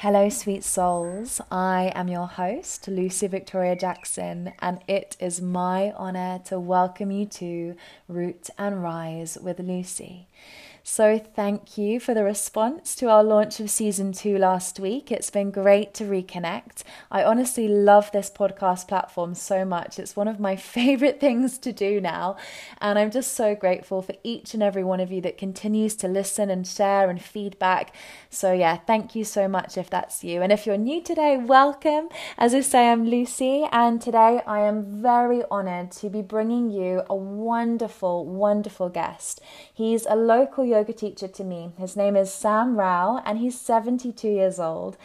[0.00, 1.40] Hello, sweet souls.
[1.50, 7.24] I am your host, Lucy Victoria Jackson, and it is my honor to welcome you
[7.24, 10.26] to Root and Rise with Lucy.
[10.88, 15.10] So, thank you for the response to our launch of season two last week.
[15.10, 16.84] It's been great to reconnect.
[17.10, 19.98] I honestly love this podcast platform so much.
[19.98, 22.36] It's one of my favorite things to do now.
[22.80, 26.08] And I'm just so grateful for each and every one of you that continues to
[26.08, 27.92] listen and share and feedback.
[28.30, 30.40] So, yeah, thank you so much if that's you.
[30.40, 32.10] And if you're new today, welcome.
[32.38, 37.02] As I say, I'm Lucy, and today I am very honored to be bringing you
[37.10, 39.40] a wonderful, wonderful guest.
[39.74, 41.72] He's a local yoga teacher to me.
[41.78, 44.98] His name is Sam Rao, and he's 72 years old.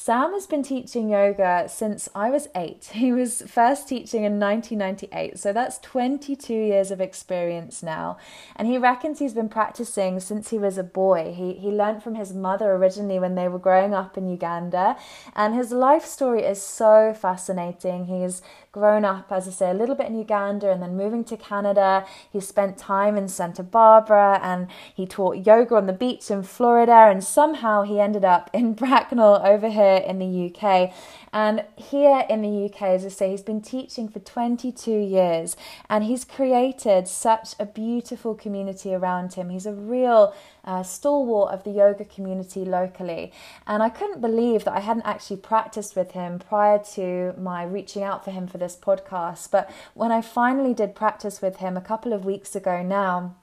[0.00, 2.90] Sam has been teaching yoga since I was eight.
[2.98, 8.16] He was first teaching in 1998, so that's 22 years of experience now.
[8.54, 11.34] And he reckons he's been practicing since he was a boy.
[11.36, 14.96] He, he learned from his mother originally when they were growing up in Uganda,
[15.34, 18.06] and his life story is so fascinating.
[18.06, 21.36] He's grown up, as I say, a little bit in Uganda and then moving to
[21.36, 22.06] Canada.
[22.30, 27.08] He spent time in Santa Barbara and he taught yoga on the beach in Florida,
[27.10, 30.92] and somehow he ended up in Bracknell over here in the UK.
[31.32, 35.56] And here in the UK, as I say, he's been teaching for 22 years
[35.90, 39.50] and he's created such a beautiful community around him.
[39.50, 43.32] He's a real uh, stalwart of the yoga community locally.
[43.66, 48.02] And I couldn't believe that I hadn't actually practiced with him prior to my reaching
[48.02, 49.50] out for him for this podcast.
[49.50, 53.36] But when I finally did practice with him a couple of weeks ago now,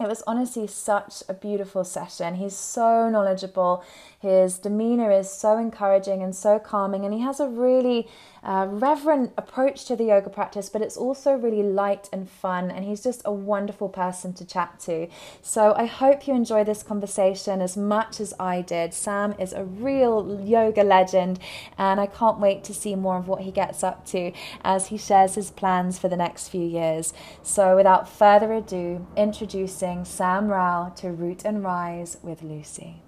[0.00, 2.36] it was honestly such a beautiful session.
[2.36, 3.84] He's so knowledgeable.
[4.22, 8.06] His demeanor is so encouraging and so calming, and he has a really
[8.44, 12.70] uh, reverent approach to the yoga practice, but it's also really light and fun.
[12.70, 15.08] And he's just a wonderful person to chat to.
[15.42, 18.94] So I hope you enjoy this conversation as much as I did.
[18.94, 21.40] Sam is a real yoga legend,
[21.76, 24.30] and I can't wait to see more of what he gets up to
[24.62, 27.12] as he shares his plans for the next few years.
[27.42, 33.02] So without further ado, introducing Sam Rao to Root and Rise with Lucy.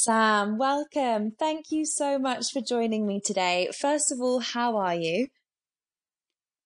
[0.00, 1.32] Sam, welcome.
[1.32, 3.68] Thank you so much for joining me today.
[3.76, 5.26] First of all, how are you?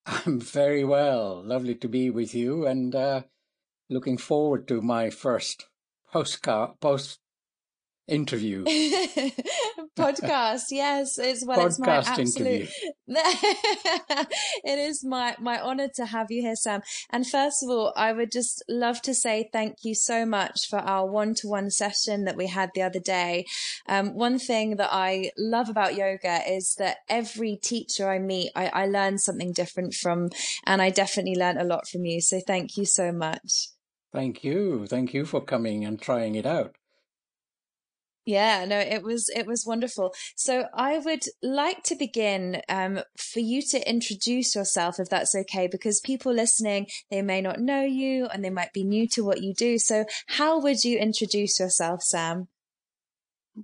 [0.04, 1.43] I'm very well.
[1.43, 3.22] Lovely to be with you and uh,
[3.88, 5.65] looking forward to my first
[6.12, 7.20] postcard, post
[8.09, 8.65] interview.
[9.99, 12.69] Podcast yes it's well podcast it's my absolute
[14.65, 16.81] it is my my honor to have you here sam.
[17.11, 20.79] And first of all i would just love to say thank you so much for
[20.79, 23.45] our one-to-one session that we had the other day.
[23.87, 28.69] Um, one thing that i love about yoga is that every teacher i meet I,
[28.69, 30.31] I learn something different from
[30.67, 32.21] and i definitely learned a lot from you.
[32.21, 33.69] So thank you so much.
[34.12, 34.87] Thank you.
[34.87, 36.77] Thank you for coming and trying it out.
[38.25, 40.15] Yeah, no, it was it was wonderful.
[40.37, 45.66] So I would like to begin um, for you to introduce yourself, if that's okay,
[45.66, 49.43] because people listening they may not know you and they might be new to what
[49.43, 49.78] you do.
[49.78, 52.49] So how would you introduce yourself, Sam?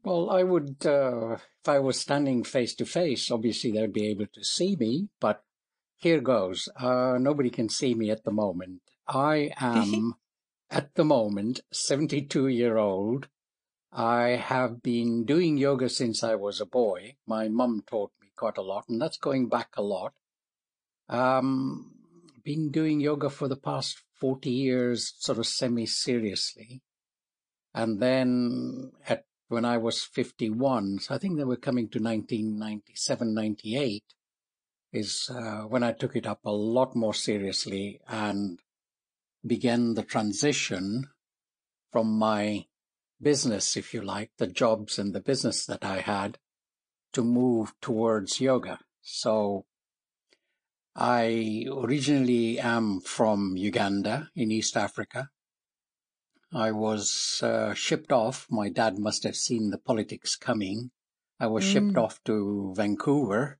[0.04, 4.26] Well, I would, uh, if I was standing face to face, obviously they'd be able
[4.26, 5.42] to see me, but
[5.96, 6.68] here goes.
[6.76, 8.82] Uh, nobody can see me at the moment.
[9.06, 10.16] I am,
[10.70, 13.28] at the moment, 72 year old
[13.92, 17.16] I have been doing yoga since I was a boy.
[17.26, 20.12] My mum taught me quite a lot, and that's going back a lot.
[21.08, 21.94] Um,
[22.44, 26.82] been doing yoga for the past 40 years, sort of semi seriously.
[27.74, 33.34] And then at when I was 51, so I think they were coming to 1997,
[33.34, 34.04] 98,
[34.92, 38.60] is uh, when I took it up a lot more seriously and
[39.46, 41.04] began the transition
[41.90, 42.66] from my
[43.20, 46.38] business, if you like, the jobs and the business that I had
[47.12, 48.78] to move towards yoga.
[49.02, 49.64] So
[50.94, 55.30] I originally am from Uganda in East Africa.
[56.52, 58.46] I was uh, shipped off.
[58.50, 60.90] My dad must have seen the politics coming.
[61.38, 61.72] I was mm.
[61.72, 63.58] shipped off to Vancouver,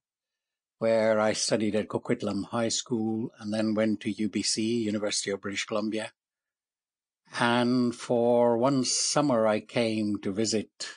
[0.79, 5.67] where I studied at Coquitlam High School and then went to UBC, University of British
[5.67, 6.13] Columbia,
[7.39, 10.89] and for one summer, I came to visit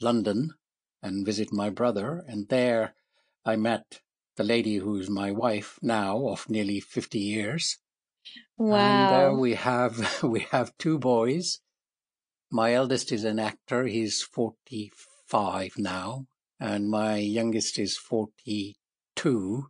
[0.00, 0.54] London
[1.02, 2.24] and visit my brother.
[2.26, 2.94] And there
[3.44, 4.00] I met
[4.36, 7.78] the lady who's my wife now of nearly 50 years.
[8.56, 8.76] Wow.
[8.76, 11.60] And uh, we have, we have two boys.
[12.50, 13.84] My eldest is an actor.
[13.84, 16.26] He's 45 now.
[16.60, 19.66] And my youngest is 42.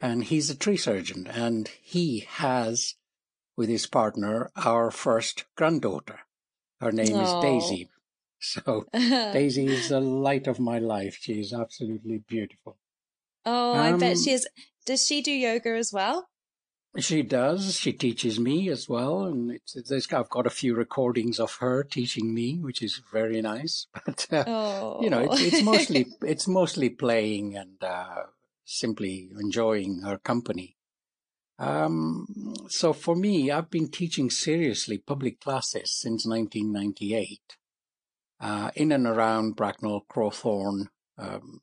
[0.00, 1.26] And he's a tree surgeon.
[1.26, 2.94] And he has
[3.56, 6.20] with his partner our first granddaughter.
[6.80, 7.88] Her name is Daisy.
[8.44, 11.16] So Daisy is the light of my life.
[11.20, 12.76] She is absolutely beautiful.
[13.46, 14.48] Oh, I bet she um, is.
[14.84, 16.28] Does she do yoga as well?
[16.98, 17.76] She does.
[17.76, 21.82] She teaches me as well, and it's, it's, I've got a few recordings of her
[21.84, 23.86] teaching me, which is very nice.
[24.04, 24.98] But uh, oh.
[25.00, 28.24] you know, it's, it's, mostly it's mostly playing and uh,
[28.64, 30.76] simply enjoying her company.
[31.58, 32.26] Um,
[32.68, 37.40] so for me, I've been teaching seriously public classes since 1998,
[38.40, 40.86] uh, in and around Bracknell, Crowthorne.
[41.18, 41.60] Um,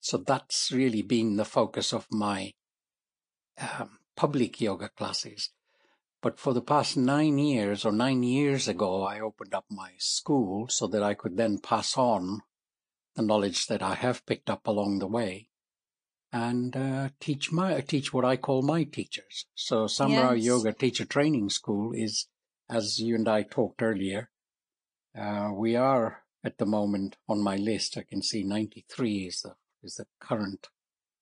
[0.00, 2.52] so that's really been the focus of my
[3.60, 5.50] um, public yoga classes.
[6.22, 10.68] But for the past nine years or nine years ago, I opened up my school
[10.68, 12.40] so that I could then pass on
[13.14, 15.49] the knowledge that I have picked up along the way
[16.32, 19.46] and uh, teach my teach what I call my teachers.
[19.54, 20.44] So Sam Rao yes.
[20.44, 22.28] Yoga Teacher Training School is,
[22.68, 24.30] as you and I talked earlier,
[25.18, 27.96] uh, we are at the moment on my list.
[27.96, 30.68] I can see 93 is the is the current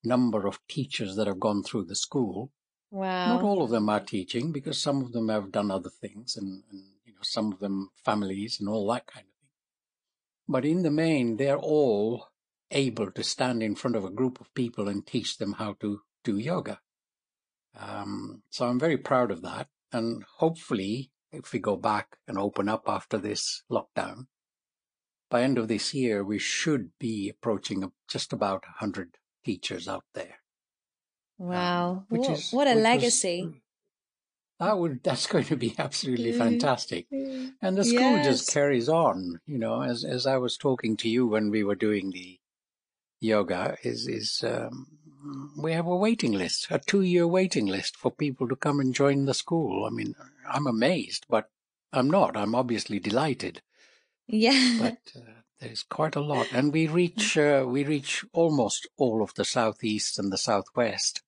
[0.03, 2.51] number of teachers that have gone through the school.
[2.91, 3.35] Wow.
[3.35, 6.63] Not all of them are teaching because some of them have done other things and,
[6.71, 9.49] and you know, some of them families and all that kind of thing.
[10.47, 12.28] But in the main, they're all
[12.71, 16.01] able to stand in front of a group of people and teach them how to
[16.23, 16.79] do yoga.
[17.77, 19.67] Um, so I'm very proud of that.
[19.91, 24.27] And hopefully, if we go back and open up after this lockdown,
[25.29, 30.39] by end of this year, we should be approaching just about 100 teachers out there.
[31.37, 32.05] Wow.
[32.11, 33.43] Um, what, is, what a legacy.
[33.45, 33.53] Was,
[34.59, 37.07] that would, that's going to be absolutely fantastic.
[37.11, 38.25] And the school yes.
[38.25, 41.75] just carries on, you know, as, as I was talking to you when we were
[41.75, 42.39] doing the
[43.19, 44.87] yoga is, is, um,
[45.57, 48.93] we have a waiting list, a two year waiting list for people to come and
[48.93, 49.85] join the school.
[49.85, 50.15] I mean,
[50.49, 51.49] I'm amazed, but
[51.91, 52.37] I'm not.
[52.37, 53.61] I'm obviously delighted.
[54.27, 54.77] Yeah.
[54.79, 56.47] But uh, there's quite a lot.
[56.53, 61.21] And we reach, uh, we reach almost all of the southeast and the southwest.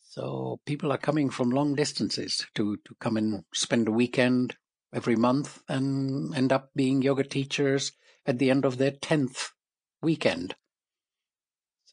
[0.00, 4.56] So people are coming from long distances to, to come and spend a weekend
[4.92, 7.92] every month and end up being yoga teachers
[8.26, 9.50] at the end of their 10th
[10.02, 10.54] weekend.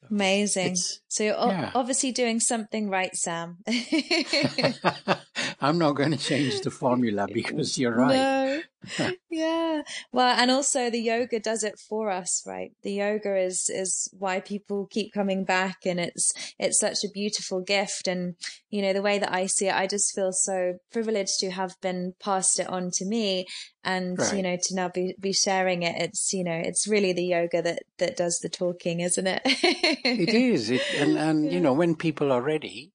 [0.01, 0.75] So Amazing.
[1.07, 1.72] So you're yeah.
[1.75, 3.57] obviously doing something right, Sam.
[5.62, 8.16] I'm not going to change the formula because you're right.
[8.16, 8.49] No.
[9.30, 9.82] yeah.
[10.12, 12.72] Well, and also the yoga does it for us, right?
[12.84, 17.62] The yoga is, is why people keep coming back and it's, it's such a beautiful
[17.62, 18.08] gift.
[18.08, 18.36] And,
[18.70, 21.76] you know, the way that I see it, I just feel so privileged to have
[21.82, 23.48] been passed it on to me
[23.84, 24.34] and, right.
[24.34, 25.96] you know, to now be, be sharing it.
[26.02, 29.42] It's, you know, it's really the yoga that, that does the talking, isn't it?
[29.46, 30.70] it is.
[30.70, 32.92] It, and, and, you know, when people are ready,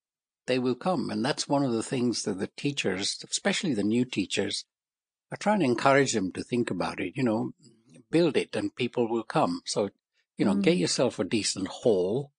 [0.47, 1.11] they will come.
[1.11, 4.65] And that's one of the things that the teachers, especially the new teachers,
[5.33, 7.13] are try and encourage them to think about it.
[7.17, 7.53] You know,
[8.11, 9.63] build it and people will come.
[9.65, 9.91] So,
[10.39, 10.63] you know, mm.
[10.63, 12.33] get yourself a decent hall.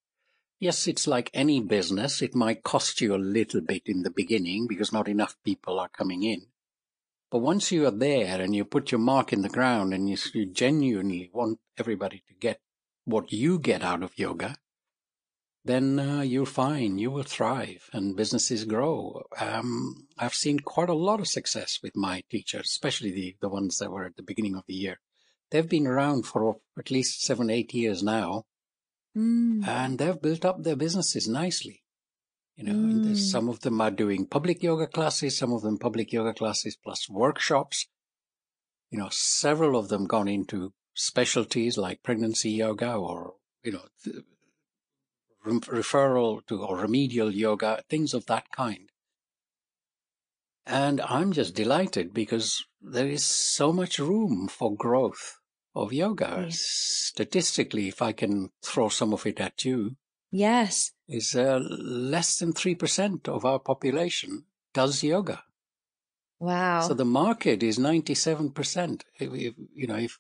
[0.59, 2.21] Yes, it's like any business.
[2.21, 5.89] It might cost you a little bit in the beginning because not enough people are
[5.89, 6.47] coming in.
[7.29, 10.17] But once you are there and you put your mark in the ground and you,
[10.33, 12.61] you genuinely want everybody to get
[13.03, 14.55] what you get out of yoga,
[15.65, 19.23] then uh, you'll find you will thrive and businesses grow.
[19.39, 23.79] Um, I've seen quite a lot of success with my teachers, especially the, the ones
[23.79, 24.99] that were at the beginning of the year.
[25.49, 28.43] They've been around for at least seven, eight years now,
[29.17, 29.67] mm.
[29.67, 31.81] and they've built up their businesses nicely.
[32.55, 33.17] You know, mm.
[33.17, 37.09] some of them are doing public yoga classes, some of them public yoga classes plus
[37.09, 37.87] workshops.
[38.91, 44.23] You know, several of them gone into specialties like pregnancy yoga or, you know, th-
[45.45, 48.89] referral to or remedial yoga, things of that kind.
[50.65, 55.37] And I'm just delighted because there is so much room for growth
[55.75, 56.45] of yoga.
[56.45, 56.59] Yes.
[56.59, 59.97] Statistically, if I can throw some of it at you.
[60.31, 60.91] Yes.
[61.07, 65.43] Is uh, less than 3% of our population does yoga.
[66.39, 66.81] Wow.
[66.81, 69.01] So the market is 97%.
[69.19, 70.19] If, if, you know, if,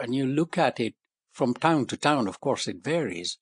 [0.00, 0.94] and you look at it
[1.32, 3.38] from town to town, of course it varies.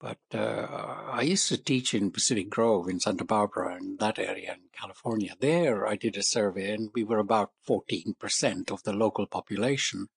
[0.00, 0.66] But uh,
[1.12, 5.34] I used to teach in Pacific Grove in Santa Barbara and that area in California.
[5.38, 10.08] There I did a survey and we were about 14% of the local population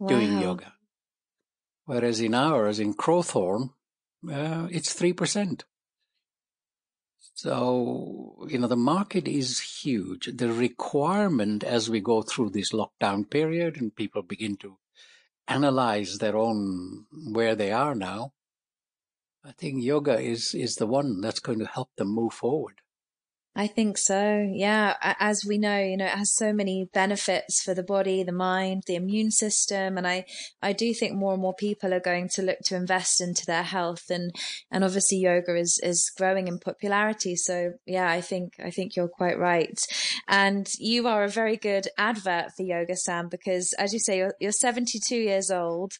[0.00, 0.08] wow.
[0.08, 0.72] doing yoga.
[1.84, 3.70] Whereas in ours, in Crowthorne,
[4.28, 5.62] uh, it's 3%.
[7.34, 10.28] So, you know, the market is huge.
[10.34, 14.78] The requirement as we go through this lockdown period and people begin to
[15.46, 18.32] analyze their own, where they are now,
[19.48, 22.82] I think yoga is, is the one that's going to help them move forward.
[23.58, 24.48] I think so.
[24.52, 24.94] Yeah.
[25.02, 28.84] As we know, you know, it has so many benefits for the body, the mind,
[28.86, 29.98] the immune system.
[29.98, 30.26] And I,
[30.62, 33.64] I do think more and more people are going to look to invest into their
[33.64, 34.30] health and,
[34.70, 37.34] and obviously yoga is, is growing in popularity.
[37.34, 39.76] So yeah, I think, I think you're quite right.
[40.28, 44.34] And you are a very good advert for Yoga Sam because as you say, you're,
[44.38, 45.94] you're 72 years old.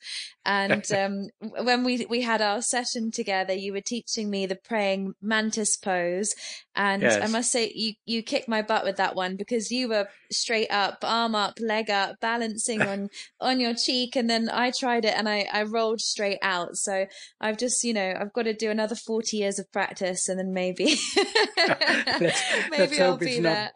[0.45, 5.15] And, um, when we, we had our session together, you were teaching me the praying
[5.21, 6.37] mantis pose.
[6.77, 7.21] And yes.
[7.21, 10.69] I must say you you kicked my butt with that one because you were straight
[10.69, 13.09] up, arm up, leg up, balancing on
[13.41, 16.77] on your cheek, and then I tried it and I I rolled straight out.
[16.77, 17.07] So
[17.41, 20.53] I've just you know I've got to do another forty years of practice, and then
[20.53, 20.85] maybe
[21.57, 23.71] let's, maybe let's I'll be there.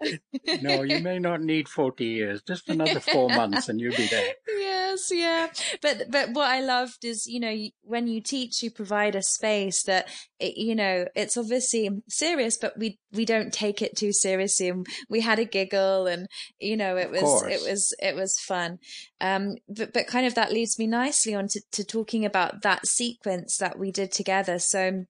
[0.47, 2.43] Not, no, you may not need forty years.
[2.43, 4.33] Just another four months, and you'll be there.
[4.49, 5.49] Yes, yeah.
[5.81, 9.83] But but what I loved is you know when you teach, you provide a space
[9.85, 14.69] that it, you know it's obviously serious, but we we don't take it too seriously
[14.69, 16.27] and we had a giggle and
[16.59, 18.79] you know it was it was it was fun.
[19.21, 22.87] Um but but kind of that leads me nicely on to, to talking about that
[22.87, 24.59] sequence that we did together.
[24.59, 25.05] So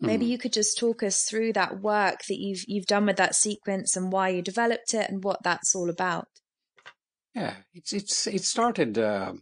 [0.00, 0.30] maybe mm.
[0.30, 3.96] you could just talk us through that work that you've you've done with that sequence
[3.96, 6.28] and why you developed it and what that's all about.
[7.34, 9.32] Yeah it's it's it started uh,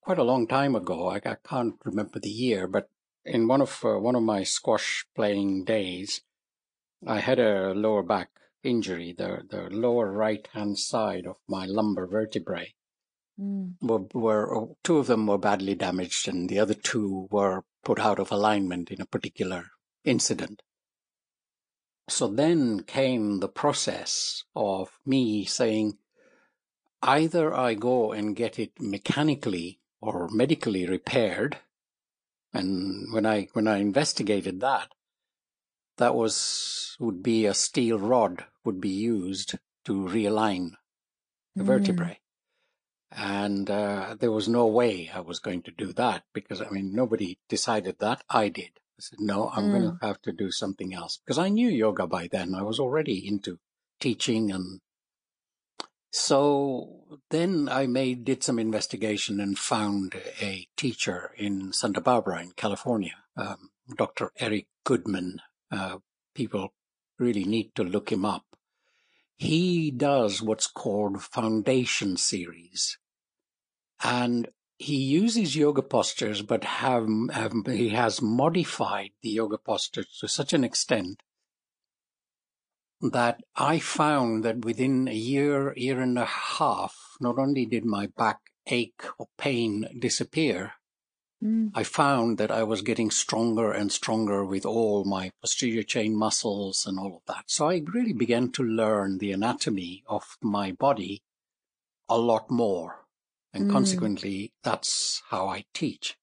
[0.00, 1.08] quite a long time ago.
[1.08, 2.88] I, I, can't remember the year but
[3.24, 6.22] in one of uh, one of my squash playing days
[7.06, 8.30] I had a lower back
[8.62, 9.12] injury.
[9.16, 12.74] The the lower right hand side of my lumbar vertebrae
[13.40, 13.74] mm.
[13.80, 18.18] were, were two of them were badly damaged, and the other two were put out
[18.18, 19.70] of alignment in a particular
[20.04, 20.62] incident.
[22.08, 25.96] So then came the process of me saying,
[27.02, 31.58] either I go and get it mechanically or medically repaired.
[32.52, 34.88] And when I when I investigated that,
[36.00, 40.72] that was would be a steel rod would be used to realign
[41.54, 41.66] the mm.
[41.66, 42.18] vertebrae.
[43.12, 46.94] And uh, there was no way I was going to do that because, I mean,
[46.94, 48.22] nobody decided that.
[48.30, 48.70] I did.
[48.98, 49.72] I said, no, I'm mm.
[49.72, 52.54] going to have to do something else because I knew yoga by then.
[52.54, 53.58] I was already into
[54.00, 54.80] teaching and
[56.12, 62.50] so then I made, did some investigation and found a teacher in Santa Barbara in
[62.52, 64.32] California, um, Dr.
[64.40, 65.40] Eric Goodman,
[65.70, 65.98] uh,
[66.34, 66.72] people
[67.18, 68.44] really need to look him up.
[69.36, 72.98] He does what's called foundation series.
[74.02, 74.48] And
[74.78, 80.52] he uses yoga postures, but have, have, he has modified the yoga postures to such
[80.52, 81.22] an extent
[83.00, 88.08] that I found that within a year, year and a half, not only did my
[88.16, 90.74] back ache or pain disappear,
[91.42, 91.70] Mm.
[91.74, 96.86] I found that I was getting stronger and stronger with all my posterior chain muscles
[96.86, 97.44] and all of that.
[97.46, 101.22] So I really began to learn the anatomy of my body
[102.08, 103.06] a lot more.
[103.52, 103.72] And mm.
[103.72, 106.16] consequently, that's how I teach.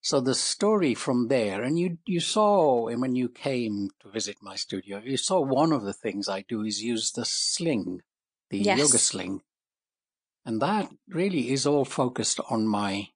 [0.00, 4.36] So the story from there, and you you saw and when you came to visit
[4.40, 8.02] my studio, you saw one of the things I do is use the sling,
[8.48, 8.78] the yes.
[8.78, 9.42] yoga sling,
[10.44, 13.08] and that really is all focused on my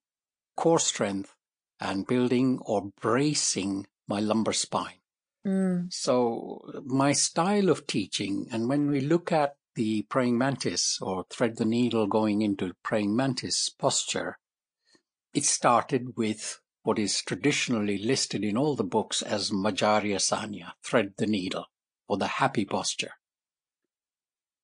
[0.57, 1.35] core strength
[1.81, 5.01] and building or bracing my lumbar spine.
[5.47, 5.93] Mm.
[5.93, 11.57] So my style of teaching, and when we look at the praying mantis or thread
[11.57, 14.39] the needle going into praying mantis posture,
[15.35, 20.21] it started with what is traditionally listed in all the books as Majarya
[20.83, 21.67] thread the needle,
[22.09, 23.13] or the happy posture.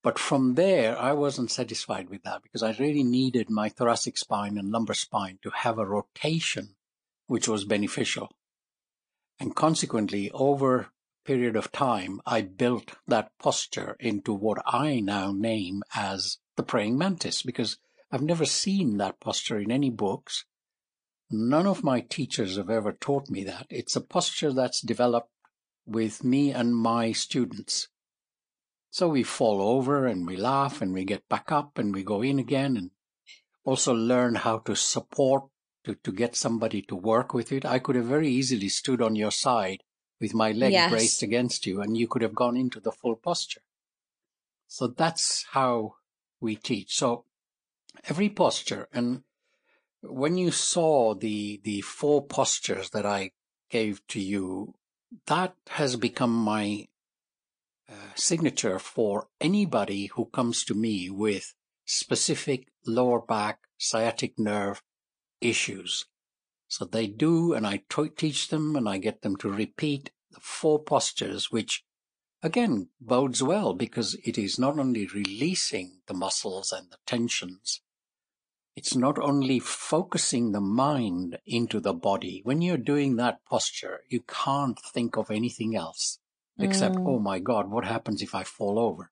[0.03, 4.57] But from there, I wasn't satisfied with that because I really needed my thoracic spine
[4.57, 6.77] and lumbar spine to have a rotation
[7.27, 8.31] which was beneficial.
[9.41, 10.91] And consequently, over a
[11.25, 16.97] period of time, I built that posture into what I now name as the praying
[16.97, 17.77] mantis because
[18.11, 20.45] I've never seen that posture in any books.
[21.31, 23.67] None of my teachers have ever taught me that.
[23.69, 25.31] It's a posture that's developed
[25.87, 27.89] with me and my students.
[28.91, 32.23] So we fall over and we laugh and we get back up and we go
[32.23, 32.91] in again and
[33.65, 35.45] also learn how to support
[35.85, 37.65] to, to get somebody to work with it.
[37.65, 39.83] I could have very easily stood on your side
[40.21, 40.91] with my leg yes.
[40.91, 43.61] braced against you and you could have gone into the full posture.
[44.67, 45.97] So that's how
[46.41, 46.97] we teach.
[46.97, 47.25] So
[48.09, 49.23] every posture and
[50.01, 53.33] when you saw the, the four postures that I
[53.71, 54.75] gave to you,
[55.27, 56.87] that has become my
[58.15, 61.55] signature for anybody who comes to me with
[61.85, 64.83] specific lower back sciatic nerve
[65.41, 66.07] issues.
[66.67, 67.83] So they do, and I
[68.17, 71.85] teach them and I get them to repeat the four postures, which
[72.43, 77.81] again bodes well because it is not only releasing the muscles and the tensions,
[78.77, 82.43] it's not only focusing the mind into the body.
[82.45, 86.19] When you're doing that posture, you can't think of anything else
[86.59, 87.07] except, Mm.
[87.07, 89.11] oh my God, what happens if I fall over?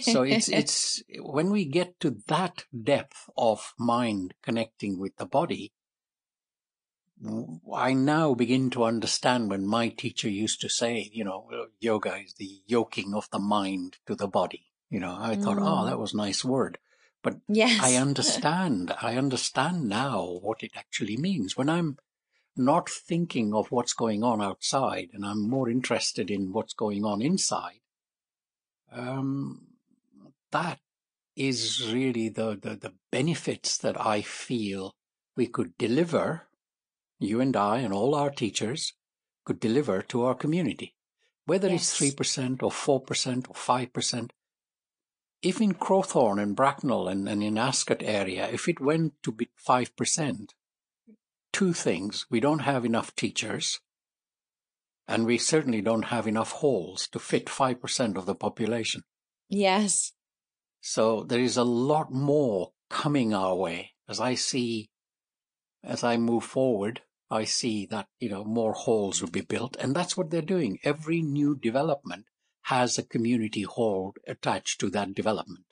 [0.00, 5.72] so it's it's when we get to that depth of mind connecting with the body
[7.74, 11.46] i now begin to understand when my teacher used to say you know
[11.78, 15.84] yoga is the yoking of the mind to the body you know i thought oh
[15.84, 15.86] Mm.
[15.90, 16.78] that was a nice word
[17.22, 17.78] but yes.
[17.82, 21.98] i understand i understand now what it actually means when i'm
[22.56, 27.22] not thinking of what's going on outside and i'm more interested in what's going on
[27.22, 27.80] inside
[28.92, 29.66] um,
[30.50, 30.80] that
[31.36, 34.94] is really the, the, the benefits that I feel
[35.36, 36.48] we could deliver,
[37.18, 38.92] you and I and all our teachers
[39.44, 40.94] could deliver to our community.
[41.46, 44.30] Whether it's 3% or 4% or 5%,
[45.42, 49.48] if in Crowthorne and Bracknell and, and in Ascot area, if it went to be
[49.66, 50.50] 5%,
[51.52, 52.26] two things.
[52.30, 53.80] We don't have enough teachers,
[55.06, 59.02] and we certainly don't have enough halls to fit 5% of the population.
[59.48, 60.12] yes.
[60.82, 64.90] So there is a lot more coming our way as I see,
[65.84, 69.94] as I move forward, I see that, you know, more halls will be built and
[69.94, 70.80] that's what they're doing.
[70.82, 72.26] Every new development
[72.62, 75.64] has a community hall attached to that development.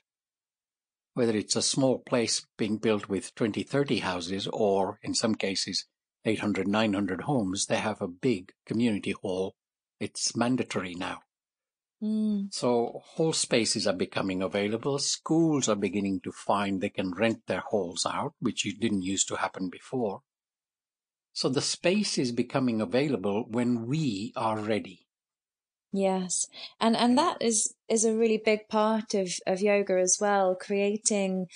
[1.13, 5.85] Whether it's a small place being built with 20, 30 houses or in some cases
[6.25, 9.55] 800, 900 homes, they have a big community hall.
[9.99, 11.21] It's mandatory now.
[12.01, 12.53] Mm.
[12.53, 14.99] So hall spaces are becoming available.
[14.99, 19.35] Schools are beginning to find they can rent their halls out, which didn't used to
[19.35, 20.21] happen before.
[21.33, 25.07] So the space is becoming available when we are ready.
[25.91, 26.45] Yes.
[26.79, 31.47] And and that is is a really big part of of yoga as well, creating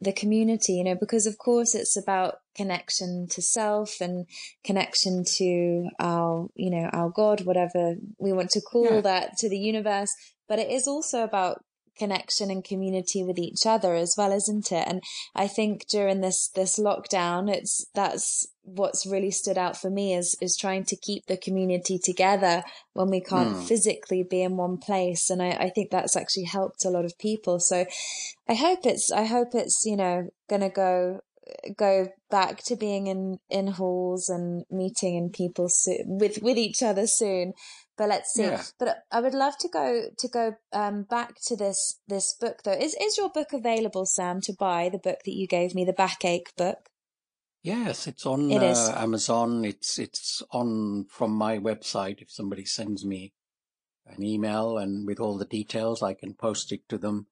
[0.00, 4.26] the community, you know, because of course it's about connection to self and
[4.64, 9.00] connection to our, you know, our God, whatever we want to call Yeah.
[9.00, 10.10] that, to the universe.
[10.48, 11.62] But it is also about
[11.96, 14.86] connection and community with each other as well, isn't it?
[14.86, 15.02] And
[15.34, 20.36] I think during this this lockdown, it's that's what's really stood out for me is
[20.40, 22.62] is trying to keep the community together
[22.94, 23.68] when we can't Mm.
[23.68, 25.28] physically be in one place.
[25.30, 27.60] And I, I think that's actually helped a lot of people.
[27.60, 27.84] So
[28.48, 31.20] I hope it's I hope it's, you know, gonna go
[31.76, 36.82] go back to being in in halls and meeting in people so, with with each
[36.82, 37.52] other soon
[37.96, 38.62] but let's see Yeah.
[38.78, 42.72] but i would love to go to go um back to this this book though
[42.72, 45.92] is is your book available sam to buy the book that you gave me the
[45.92, 46.88] backache book
[47.64, 49.64] Yes, it's on It uh, Amazon.
[49.64, 52.20] It's it's on from my website.
[52.20, 53.32] If somebody sends me
[54.06, 57.28] an email and with all the details, I can post it to them.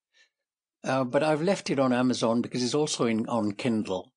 [0.84, 4.12] Uh, but I've left it on Amazon because it's also in on Kindle.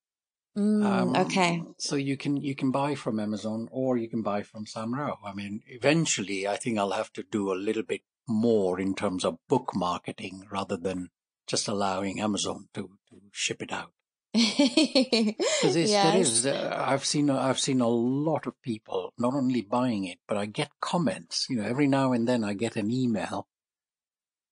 [0.58, 4.42] mm, Um, okay So you can you can buy from Amazon or you can buy
[4.44, 5.20] from Sam Rao.
[5.24, 9.24] I mean, eventually, I think I'll have to do a little bit more in terms
[9.24, 11.10] of book marketing rather than
[11.48, 13.92] just allowing Amazon to, to ship it out.
[14.34, 19.62] Because there yes is, uh, I've seen, I've seen a lot of people not only
[19.62, 21.46] buying it, but I get comments.
[21.50, 23.48] You know, every now and then I get an email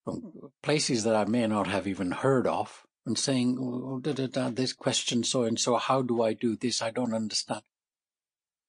[0.04, 4.28] from places that I may not have even heard of, and saying, oh, da, da,
[4.28, 5.78] da, "This question, so and so.
[5.78, 6.82] How do I do this?
[6.82, 7.64] I don't understand."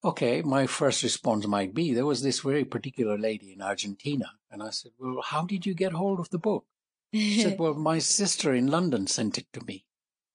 [0.03, 4.61] Okay, my first response might be, "There was this very particular lady in Argentina," and
[4.61, 6.65] I said, "Well, how did you get hold of the book?"
[7.13, 9.85] She said, "Well, my sister in London sent it to me."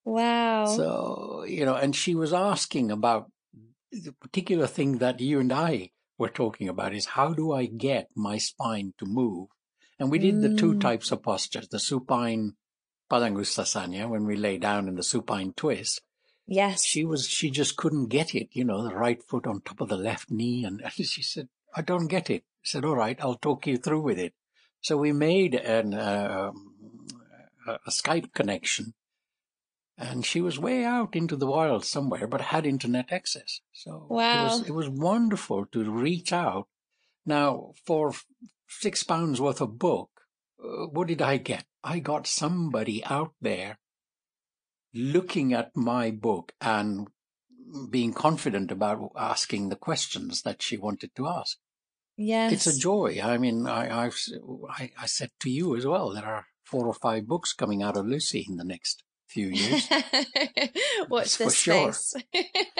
[0.04, 3.30] wow So, you know, and she was asking about
[3.92, 8.08] the particular thing that you and I were talking about is how do I get
[8.14, 9.48] my spine to move?
[10.00, 10.80] And we did the two Mm.
[10.80, 12.56] types of postures, the supine
[13.10, 16.00] Padangusthasana, when we lay down in the supine twist.
[16.46, 19.80] yes She was, she just couldn't get it, you know, the right foot on top
[19.80, 20.64] of the left knee.
[20.64, 22.42] And, she said, I don't get it.
[22.42, 24.34] I said, all right, I'll talk you through with it.
[24.80, 26.74] So we made an, um,
[27.66, 28.94] a Skype connection
[30.00, 33.60] and she was way out into the wild somewhere, but had internet access.
[33.72, 36.68] So it was it was wonderful to reach out.
[37.26, 38.14] Now, for
[38.70, 40.10] six pounds worth of book,
[40.62, 41.64] uh, what did I get?
[41.82, 43.78] I got somebody out there
[44.94, 47.08] looking at my book and
[47.90, 51.58] being confident about asking the questions that she wanted to ask.
[52.16, 53.20] yes It's a joy.
[53.22, 54.16] I mean, I, I've,
[54.68, 57.96] I, I said to you as well, there are four or five books coming out
[57.96, 59.88] of Lucy in the next few years.
[61.08, 61.92] Watch For this sure.
[61.92, 62.24] space.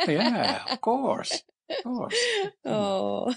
[0.09, 1.43] yeah, of course.
[2.65, 3.33] Oh,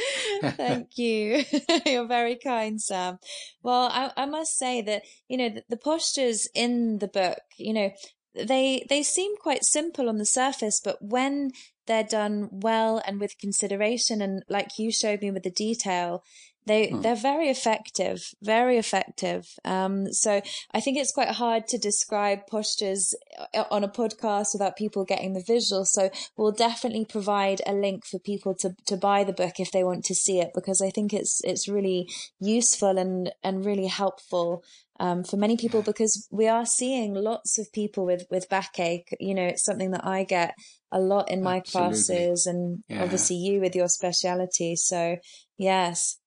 [0.42, 1.44] thank you.
[1.86, 3.18] You're very kind, Sam.
[3.62, 7.72] Well, I, I must say that, you know, the, the postures in the book, you
[7.72, 7.90] know,
[8.34, 11.50] they they seem quite simple on the surface, but when
[11.86, 16.22] they're done well and with consideration, and like you showed me with the detail,
[16.68, 17.00] they hmm.
[17.00, 19.48] they're very effective, very effective.
[19.64, 20.40] Um, so
[20.72, 23.14] I think it's quite hard to describe postures
[23.54, 25.84] uh, on a podcast without people getting the visual.
[25.84, 29.84] So we'll definitely provide a link for people to to buy the book if they
[29.84, 32.08] want to see it because I think it's it's really
[32.40, 34.62] useful and and really helpful
[35.00, 39.14] um, for many people because we are seeing lots of people with with backache.
[39.20, 40.54] You know, it's something that I get
[40.90, 41.90] a lot in my Absolutely.
[41.90, 43.02] classes, and yeah.
[43.02, 44.76] obviously you with your speciality.
[44.76, 45.16] So
[45.56, 46.18] yes,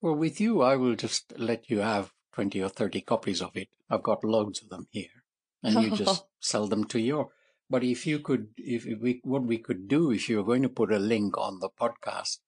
[0.00, 3.68] well, with you, I will just let you have 20 or 30 copies of it.
[3.88, 5.24] I've got loads of them here.
[5.62, 7.30] And you just sell them to your.
[7.68, 10.92] But if you could, if we, what we could do, if you're going to put
[10.92, 12.38] a link on the podcast,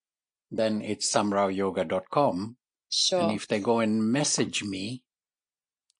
[0.49, 2.57] then it's samraoyoga.com.
[2.89, 3.21] Sure.
[3.21, 5.03] And if they go and message me,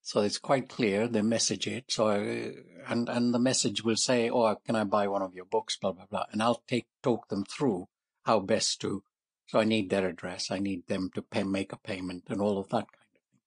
[0.01, 1.85] so it's quite clear, they message it.
[1.89, 2.53] So, I,
[2.91, 5.91] and, and the message will say, oh, can I buy one of your books, blah,
[5.91, 6.25] blah, blah.
[6.31, 7.89] And I'll take, talk them through
[8.23, 9.03] how best to
[9.49, 10.51] so I need their address.
[10.51, 13.39] I need them to pay, make a payment and all of that kind of thing.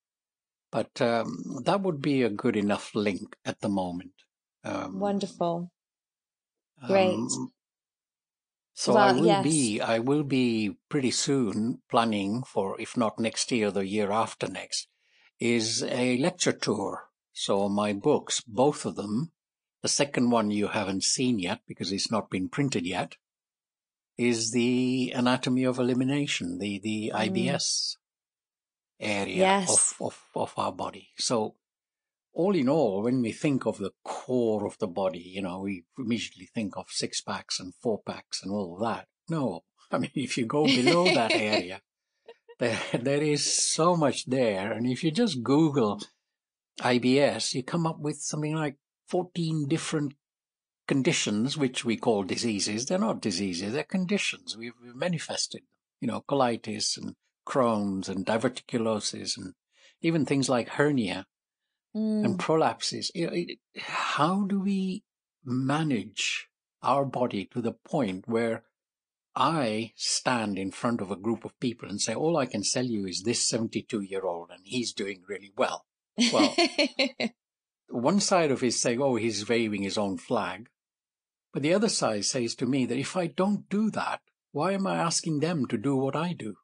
[0.72, 4.14] But um, that would be a good enough link at the moment.
[4.64, 5.70] Um, Wonderful.
[6.84, 7.14] Great.
[7.14, 7.52] Um,
[8.74, 9.44] so well, I will yes.
[9.44, 14.48] be, I will be pretty soon planning for, if not next year, the year after
[14.48, 14.88] next,
[15.38, 17.10] is a lecture tour.
[17.32, 19.30] So my books, both of them,
[19.82, 23.14] the second one you haven't seen yet because it's not been printed yet
[24.18, 27.28] is the anatomy of elimination, the, the mm.
[27.28, 27.96] IBS
[29.00, 29.94] area yes.
[30.00, 31.08] of, of, of our body.
[31.18, 31.56] So
[32.34, 35.84] all in all, when we think of the core of the body, you know, we
[35.98, 39.06] immediately think of six packs and four packs and all of that.
[39.28, 41.80] No, I mean, if you go below that area,
[42.58, 44.72] there, there is so much there.
[44.72, 46.00] And if you just Google
[46.80, 48.76] IBS, you come up with something like
[49.08, 50.14] 14 different
[50.92, 54.56] conditions, which we call diseases, they're not diseases, they're conditions.
[54.56, 55.62] We've, we've manifested
[56.02, 57.14] you know, colitis and
[57.46, 59.54] Crohn's and diverticulosis and
[60.02, 61.26] even things like hernia
[61.96, 62.24] mm.
[62.24, 63.10] and prolapses.
[63.14, 65.04] You know, it, how do we
[65.44, 66.48] manage
[66.82, 68.64] our body to the point where
[69.36, 72.84] I stand in front of a group of people and say, all I can sell
[72.84, 75.86] you is this 72 year old and he's doing really well.
[76.32, 76.54] Well,
[77.88, 80.68] one side of it is saying, oh, he's waving his own flag.
[81.52, 84.20] But the other side says to me that if I don't do that,
[84.52, 86.54] why am I asking them to do what I do?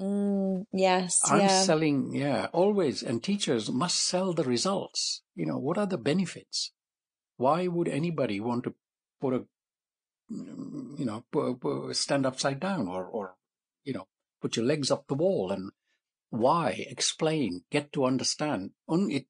[0.00, 1.20] Mm, yes.
[1.30, 1.62] I'm yeah.
[1.62, 3.02] selling, yeah, always.
[3.02, 5.22] And teachers must sell the results.
[5.34, 6.72] You know, what are the benefits?
[7.36, 8.74] Why would anybody want to
[9.20, 9.44] put a,
[10.30, 13.34] you know, stand upside down or, or,
[13.84, 14.06] you know,
[14.40, 15.70] put your legs up the wall and
[16.30, 16.86] why?
[16.88, 18.70] Explain, get to understand.
[18.88, 19.26] It,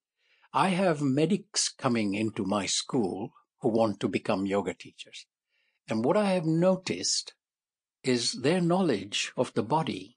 [0.53, 5.27] I have medics coming into my school who want to become yoga teachers.
[5.89, 7.35] And what I have noticed
[8.03, 10.17] is their knowledge of the body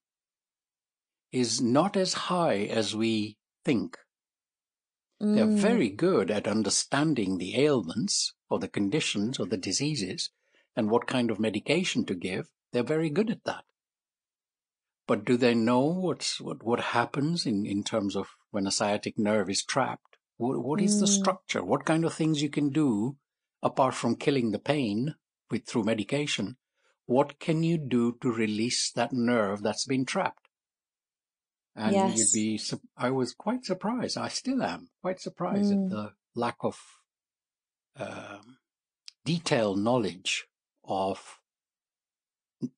[1.31, 3.97] is not as high as we think.
[5.21, 5.35] Mm.
[5.35, 10.29] They're very good at understanding the ailments or the conditions or the diseases
[10.75, 12.49] and what kind of medication to give.
[12.71, 13.63] They're very good at that.
[15.07, 19.17] But do they know what's, what, what happens in, in terms of when a sciatic
[19.17, 20.13] nerve is trapped?
[20.37, 21.01] what, what is mm.
[21.01, 21.63] the structure?
[21.63, 23.17] What kind of things you can do
[23.63, 25.15] apart from killing the pain
[25.49, 26.57] with through medication,
[27.05, 30.49] what can you do to release that nerve that's been trapped?
[31.75, 32.35] And yes.
[32.35, 32.61] you'd be,
[32.95, 34.17] I was quite surprised.
[34.17, 35.85] I still am quite surprised mm.
[35.85, 36.77] at the lack of
[37.97, 38.57] um,
[39.25, 40.45] detailed knowledge
[40.83, 41.39] of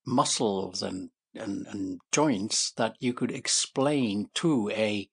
[0.06, 5.08] muscles and, and, and joints that you could explain to a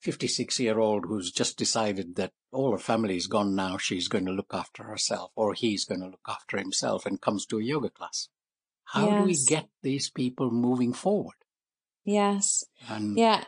[0.00, 4.32] 56 year old who's just decided that all her family's gone now, she's going to
[4.32, 7.90] look after herself, or he's going to look after himself and comes to a yoga
[7.90, 8.28] class.
[8.84, 9.20] How yes.
[9.20, 11.36] do we get these people moving forward?
[12.04, 12.64] Yes.
[12.88, 13.44] And yeah.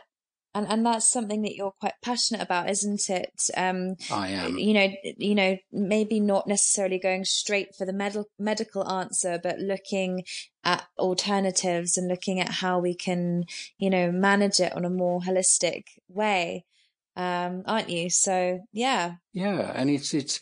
[0.55, 3.49] And and that's something that you're quite passionate about, isn't it?
[3.57, 4.57] Um, I am.
[4.59, 9.57] You know, you know, maybe not necessarily going straight for the med- medical answer, but
[9.57, 10.23] looking
[10.63, 13.45] at alternatives and looking at how we can,
[13.79, 16.65] you know, manage it on a more holistic way
[17.15, 18.09] um, aren't you?
[18.09, 20.39] So yeah, yeah, and it's it's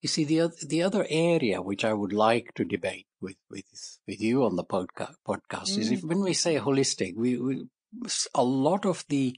[0.00, 3.64] you see the the other area which I would like to debate with with
[4.06, 5.78] with you on the podcast podcast mm.
[5.78, 6.08] is if, mm.
[6.08, 7.66] when we say holistic, we, we
[8.34, 9.36] a lot of the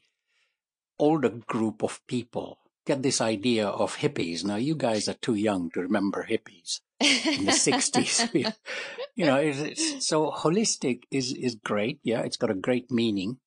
[0.99, 4.45] older group of people get this idea of hippies.
[4.45, 8.29] Now, you guys are too young to remember hippies in the 60s.
[9.15, 12.01] you know, it's, it's, so holistic is, is great.
[12.03, 13.39] Yeah, it's got a great meaning.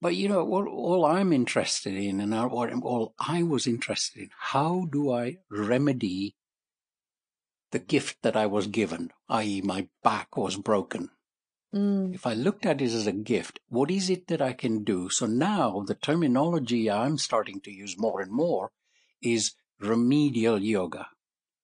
[0.00, 4.30] But, you know, all, all I'm interested in and all, all I was interested in,
[4.38, 6.36] how do I remedy
[7.70, 11.10] the gift that I was given, i.e., my back was broken?
[11.74, 12.14] Mm.
[12.14, 15.08] If I looked at it as a gift, what is it that I can do?
[15.08, 18.72] So now the terminology I'm starting to use more and more
[19.22, 21.08] is remedial yoga.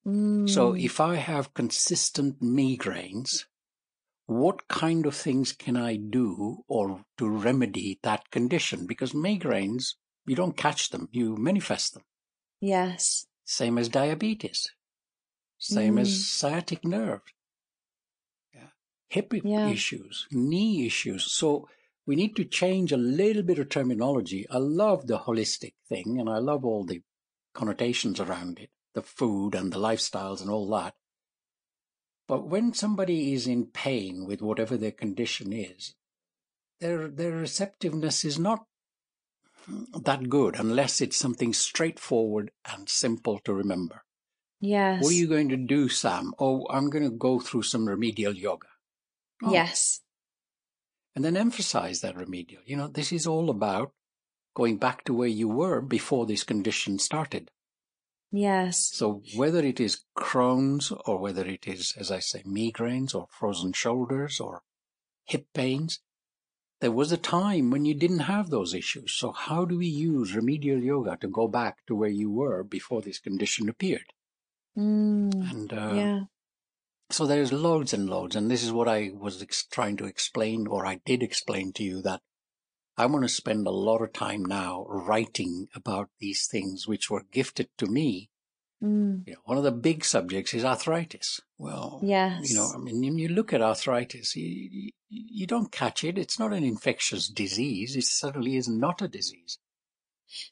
[0.06, 0.48] Mm.
[0.50, 3.44] So if I have consistent migraines,
[4.38, 8.86] what kind of things can I do or to remedy that condition?
[8.86, 9.94] Because migraines,
[10.26, 12.04] you don't catch them, you manifest them.
[12.60, 13.26] Yes.
[13.44, 14.68] Same as diabetes.
[15.58, 16.18] Same as Mm.
[16.22, 17.22] sciatic nerve.
[18.54, 18.68] Yeah.
[19.08, 19.68] Hip Yeah.
[19.68, 21.30] issues, knee issues.
[21.32, 21.68] So
[22.06, 24.46] we need to change a little bit of terminology.
[24.50, 27.02] I love the holistic thing and I love all the
[27.54, 30.94] connotations around it, the food and the lifestyles and all that.
[32.28, 35.94] But when somebody is in pain with whatever their condition is,
[36.80, 38.66] their their receptiveness is not
[39.94, 44.04] that good unless it's something straightforward and simple to remember.
[44.60, 45.02] Yes.
[45.02, 46.32] What are you going to do, Sam?
[46.38, 48.68] Oh, I'm going to go through some remedial yoga.
[49.42, 50.00] Oh, Yes.
[51.14, 52.62] And then emphasize that remedial.
[52.64, 53.92] You know, this is all about
[54.54, 57.50] going back to where you were before this condition started.
[58.32, 58.90] Yes.
[58.94, 63.74] So whether it is Crohn's or whether it is, as I say, migraines or frozen
[63.74, 64.62] shoulders or
[65.26, 66.00] hip pains,
[66.80, 69.12] there was a time when you didn't have those issues.
[69.12, 73.02] So how do we use remedial yoga to go back to where you were before
[73.02, 74.14] this condition appeared?
[74.76, 75.50] Mm.
[75.50, 76.20] And uh, yeah.
[77.10, 78.34] so there's loads and loads.
[78.34, 81.84] And this is what I was ex- trying to explain, or I did explain to
[81.84, 82.22] you that
[82.96, 87.24] I want to spend a lot of time now writing about these things which were
[87.32, 88.28] gifted to me.
[88.82, 89.26] Mm.
[89.26, 91.40] You know, one of the big subjects is arthritis.
[91.56, 92.50] Well, Yes.
[92.50, 96.18] you know, I mean, when you look at arthritis, you, you, you don't catch it.
[96.18, 97.96] It's not an infectious disease.
[97.96, 99.58] It certainly is not a disease.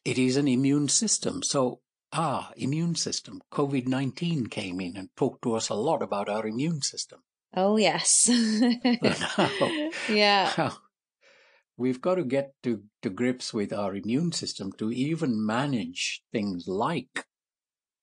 [0.05, 1.43] It is an immune system.
[1.43, 1.81] So,
[2.13, 3.43] ah, immune system.
[3.53, 7.23] COVID 19 came in and talked to us a lot about our immune system.
[7.57, 8.29] Oh yes.
[8.29, 10.53] now, yeah.
[10.57, 10.77] now,
[11.81, 16.69] we've got to get to, to grips with our immune system to even manage things
[16.69, 17.25] like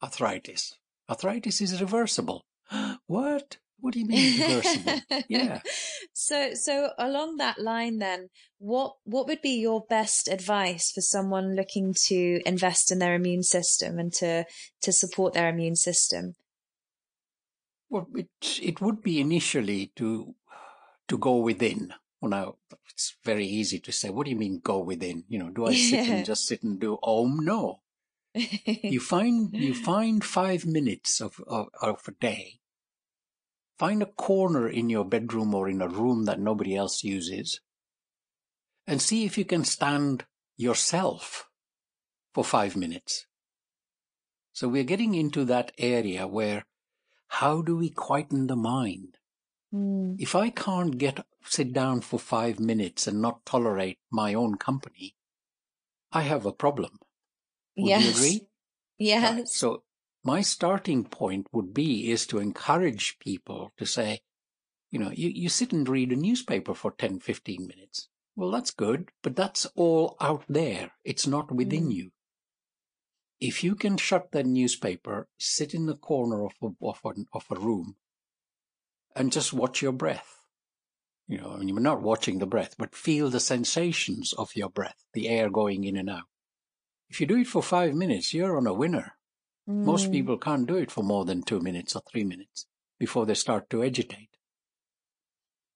[0.02, 0.74] arthritis.
[1.08, 2.46] Arthritis is reversible.
[3.06, 3.58] What?
[3.80, 5.02] What do you mean reversible?
[5.30, 5.62] yeah.
[6.14, 11.56] So so along that line then, what what would be your best advice for someone
[11.56, 14.46] looking to invest in their immune system and to
[14.82, 16.34] to support their immune system?
[17.88, 20.34] Well, it, it would be initially to
[21.08, 21.94] to go within.
[22.20, 22.56] Well, now
[22.90, 24.10] it's very easy to say.
[24.10, 25.24] What do you mean go within?
[25.28, 27.44] You know, do I sit and just sit and do om?
[27.44, 27.82] No.
[28.34, 32.60] You find you find five minutes of, of of a day.
[33.78, 37.62] Find a corner in your bedroom or in a room that nobody else uses,
[38.88, 40.26] and see if you can stand
[40.56, 41.48] yourself
[42.34, 43.28] for five minutes.
[44.54, 46.66] So we're getting into that area where
[47.28, 49.18] how do we quieten the mind?
[49.74, 50.16] Mm.
[50.18, 55.16] If I can't get sit down for five minutes and not tolerate my own company,
[56.12, 57.00] I have a problem.
[57.78, 58.04] Would yes.
[58.04, 58.40] you agree?
[58.40, 58.48] Right.
[58.98, 59.56] Yes.
[59.56, 59.84] So
[60.24, 64.22] my starting point would be is to encourage people to say,
[64.90, 68.10] you know, you, you sit and read a newspaper for 10, 15 minutes.
[68.36, 70.92] Well, that's good, but that's all out there.
[71.04, 71.94] It's not within Mm.
[71.94, 72.12] you.
[73.40, 77.46] If you can shut that newspaper, sit in the corner of a, of a, of
[77.52, 77.96] a room
[79.16, 80.37] and just watch your breath.
[81.28, 84.70] You know, I mean, you're not watching the breath, but feel the sensations of your
[84.70, 86.24] breath, the air going in and out.
[87.10, 89.18] If you do it for five minutes, you're on a winner.
[89.68, 90.12] Most Mm.
[90.12, 92.66] people can't do it for more than two minutes or three minutes
[92.98, 94.38] before they start to agitate.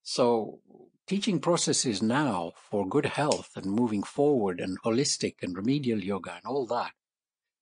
[0.04, 0.62] So,
[1.06, 6.46] teaching processes now for good health and moving forward and holistic and remedial yoga and
[6.46, 6.94] all that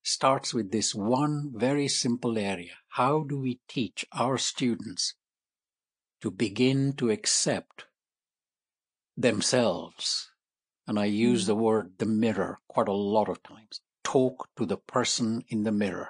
[0.03, 2.77] starts with this one very simple area.
[2.89, 5.15] How do we teach our students
[6.21, 7.85] to begin to accept
[9.17, 10.31] themselves?
[10.87, 11.47] And I use Mm.
[11.47, 13.81] the word the mirror quite a lot of times.
[14.03, 16.09] Talk to the person in the mirror.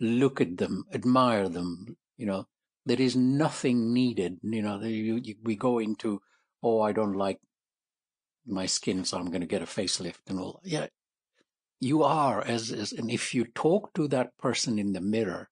[0.00, 1.96] Look at them, admire them.
[2.16, 2.48] You know,
[2.86, 4.38] there is nothing needed.
[4.42, 6.22] You know, you, you, we go into,
[6.62, 7.40] oh, I don't like
[8.46, 10.60] my skin, so I'm going to get a facelift and all.
[10.64, 10.86] Yeah,
[11.80, 15.50] you are as, as, and if you talk to that person in the mirror,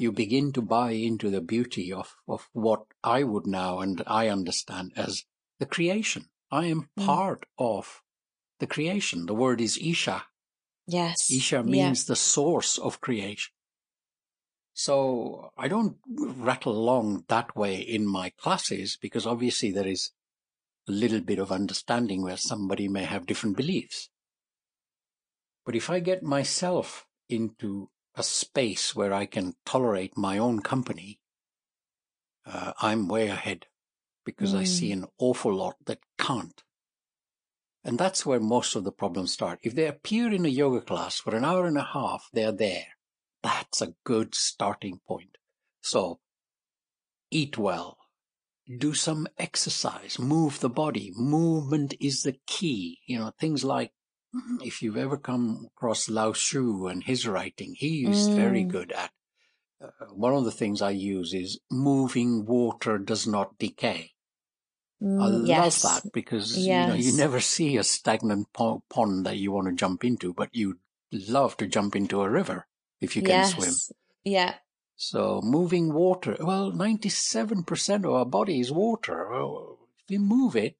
[0.00, 4.28] you begin to buy into the beauty of, of what I would now and I
[4.28, 5.24] understand as
[5.58, 6.30] the creation.
[6.50, 7.06] I am Mm.
[7.06, 8.02] part of
[8.58, 9.26] the creation.
[9.26, 10.24] The word is Isha.
[10.86, 11.30] Yes.
[11.30, 12.12] Isha means yeah.
[12.12, 13.52] the source of creation.
[14.72, 20.12] So I don't rattle along that way in my classes because obviously there is
[20.88, 24.08] a little bit of understanding where somebody may have different beliefs.
[25.66, 31.20] But if I get myself into a space where I can tolerate my own company,
[32.46, 33.66] uh, I'm way ahead
[34.24, 34.58] because mm.
[34.58, 35.04] I see hmm.
[35.04, 36.62] an awful lot that can't.
[37.82, 39.58] And that's where most of the problems start.
[39.62, 42.86] If they appear in a yoga class for an hour and a half, they're there.
[43.42, 45.38] That's a good starting point.
[45.80, 46.20] So
[47.30, 47.96] eat well,
[48.78, 51.12] do some exercise, move the body.
[51.16, 52.98] Movement is the key.
[53.06, 53.92] You know, things like
[54.62, 58.36] if you've ever come across Lao Tzu and his writing, he is mm.
[58.36, 59.10] very good at.
[59.82, 64.12] Uh, one of the things I use is moving water does not decay.
[65.02, 66.86] Mm, I love that because yes.
[66.86, 70.50] you know you never see a stagnant pond that you want to jump into, but
[70.52, 70.78] you
[71.10, 72.66] love to jump into a river
[73.00, 73.54] if you can yes.
[73.54, 73.96] swim.
[74.24, 74.54] Yeah.
[74.96, 79.30] So moving water, well, 97% of our body is water.
[79.30, 80.76] Well, if we move it,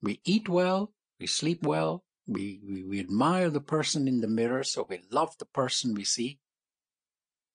[0.00, 4.62] we eat well, we sleep well, we, we, we admire the person in the mirror,
[4.62, 6.38] so we love the person we see.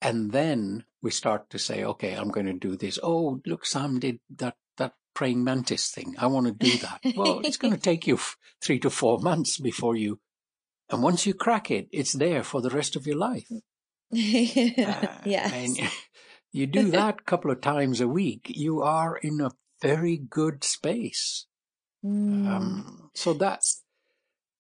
[0.02, 3.00] And then we start to say, okay, I'm going to do this.
[3.02, 6.16] Oh, look, Sam did that, that praying mantis thing.
[6.20, 7.00] I want to do that.
[7.16, 8.20] well, it's going to take you
[8.62, 10.20] three to four months before you,
[10.90, 13.48] and once you crack it, it's there for the rest of your life.
[13.52, 13.58] uh,
[14.14, 15.52] yes.
[15.52, 15.80] And
[16.52, 20.64] you do that a couple of times a week, you are in a very good
[20.64, 21.48] space.
[22.06, 22.48] Mm.
[22.48, 23.84] Um, so that's,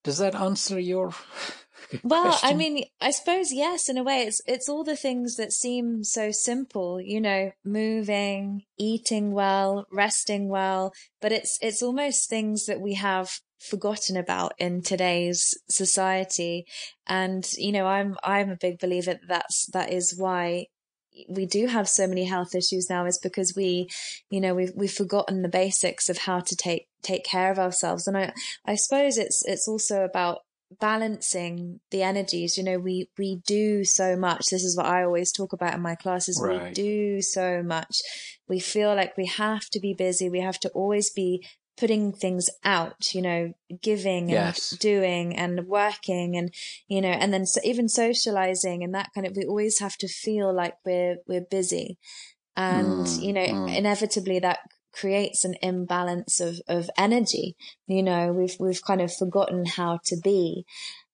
[0.05, 1.13] does that answer your
[2.03, 2.49] well, question?
[2.49, 6.03] I mean, I suppose yes, in a way, it's it's all the things that seem
[6.03, 12.79] so simple, you know, moving, eating well, resting well, but it's it's almost things that
[12.79, 16.65] we have forgotten about in today's society.
[17.07, 20.67] And, you know, I'm, I'm a big believer that that's, that is why
[21.29, 23.89] we do have so many health issues now is because we,
[24.29, 28.07] you know, we've, we've forgotten the basics of how to take, take care of ourselves.
[28.07, 28.33] And I,
[28.65, 30.39] I suppose it's, it's also about
[30.79, 32.57] balancing the energies.
[32.57, 34.45] You know, we, we do so much.
[34.51, 36.41] This is what I always talk about in my classes.
[36.41, 36.63] Right.
[36.63, 38.01] We do so much.
[38.47, 40.29] We feel like we have to be busy.
[40.29, 41.45] We have to always be
[41.77, 44.71] putting things out, you know, giving yes.
[44.71, 46.53] and doing and working and,
[46.87, 50.07] you know, and then so even socializing and that kind of, we always have to
[50.07, 51.97] feel like we're, we're busy.
[52.55, 53.75] And, mm, you know, mm.
[53.75, 54.59] inevitably that
[54.93, 57.57] creates an imbalance of, of energy.
[57.87, 60.65] You know, we've, we've kind of forgotten how to be.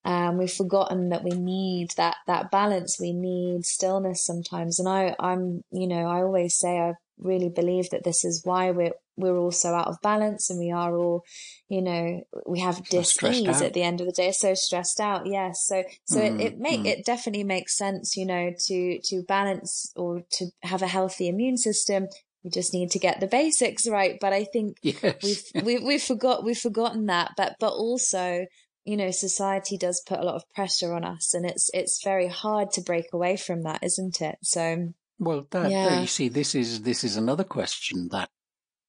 [0.06, 3.00] Um, we've forgotten that we need that, that balance.
[3.00, 4.80] We need stillness sometimes.
[4.80, 8.70] And I, I'm, you know, I always say I really believe that this is why
[8.70, 11.24] we're, we're all so out of balance and we are all,
[11.70, 15.26] you know, we have dis-ease at the end of the day, so stressed out.
[15.26, 15.66] Yes.
[15.66, 16.88] So, so mm, it, it make, mm.
[16.88, 21.58] it definitely makes sense, you know, to, to balance or to have a healthy immune
[21.58, 22.08] system.
[22.44, 24.18] We just need to get the basics right.
[24.20, 25.16] But I think yes.
[25.24, 28.46] we've, we, we've forgot, we've forgotten that, but, but also,
[28.86, 32.28] you know, society does put a lot of pressure on us and it's, it's very
[32.28, 34.38] hard to break away from that, isn't it?
[34.42, 36.02] So, well, that, yeah.
[36.02, 38.30] you see, this is, this is another question that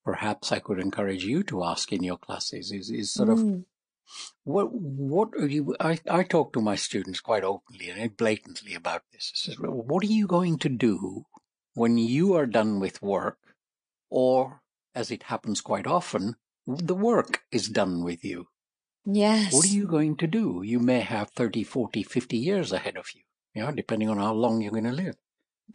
[0.04, 3.32] perhaps I could encourage you to ask in your classes is, is sort mm.
[3.32, 3.64] of
[4.44, 9.02] what what are you I, I talk to my students quite openly and blatantly about
[9.12, 9.30] this.
[9.34, 11.24] Says, well, what are you going to do
[11.74, 13.38] when you are done with work
[14.10, 14.60] or
[14.94, 16.36] as it happens quite often,
[16.66, 18.48] the work is done with you.
[19.06, 19.54] Yes.
[19.54, 20.62] What are you going to do?
[20.62, 23.22] You may have 30, 40, 50 years ahead of you,
[23.54, 25.16] you know, depending on how long you're going to live.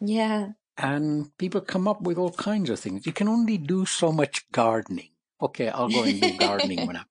[0.00, 3.04] Yeah and people come up with all kinds of things.
[3.04, 5.10] You can only do so much gardening.
[5.42, 7.06] Okay, I'll go and do gardening when I'm.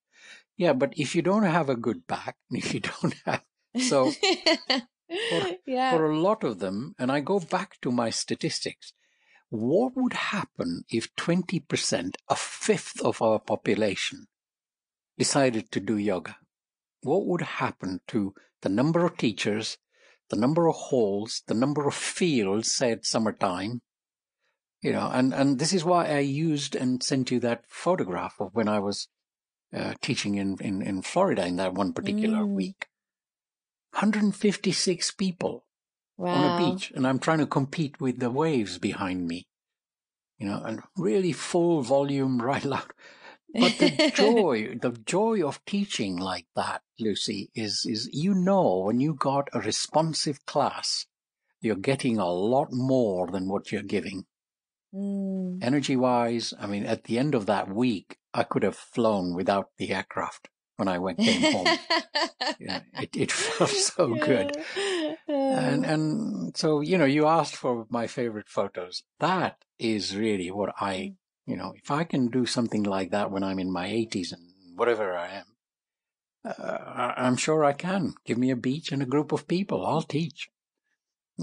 [0.55, 3.43] Yeah, but if you don't have a good back, if you don't have
[3.79, 5.91] so for, yeah.
[5.91, 8.93] for a lot of them, and I go back to my statistics,
[9.49, 14.27] what would happen if 20%, a fifth of our population,
[15.17, 16.37] decided to do yoga?
[17.01, 19.77] What would happen to the number of teachers,
[20.29, 23.81] the number of halls, the number of fields, say at summertime,
[24.81, 28.53] you know, and, and this is why I used and sent you that photograph of
[28.53, 29.07] when I was
[29.73, 32.49] uh, teaching in, in, in Florida in that one particular mm.
[32.49, 32.87] week.
[33.93, 35.65] 156 people
[36.17, 36.33] wow.
[36.33, 39.47] on a beach, and I'm trying to compete with the waves behind me,
[40.37, 42.93] you know, and really full volume right loud.
[43.57, 48.99] But the joy, the joy of teaching like that, Lucy, is, is you know when
[48.99, 51.07] you got a responsive class,
[51.59, 54.25] you're getting a lot more than what you're giving.
[54.93, 55.63] Mm.
[55.63, 59.69] Energy wise, I mean, at the end of that week, I could have flown without
[59.77, 60.49] the aircraft.
[60.77, 61.65] when I went came home.
[62.59, 64.55] yeah, it, it felt so good.
[65.27, 69.03] And and so you know, you asked for my favorite photos.
[69.19, 71.15] That is really what I
[71.47, 74.77] you know, if I can do something like that when I'm in my 80s and
[74.77, 75.45] whatever I am,
[76.45, 78.13] uh, I'm sure I can.
[78.25, 80.49] Give me a beach and a group of people, I'll teach.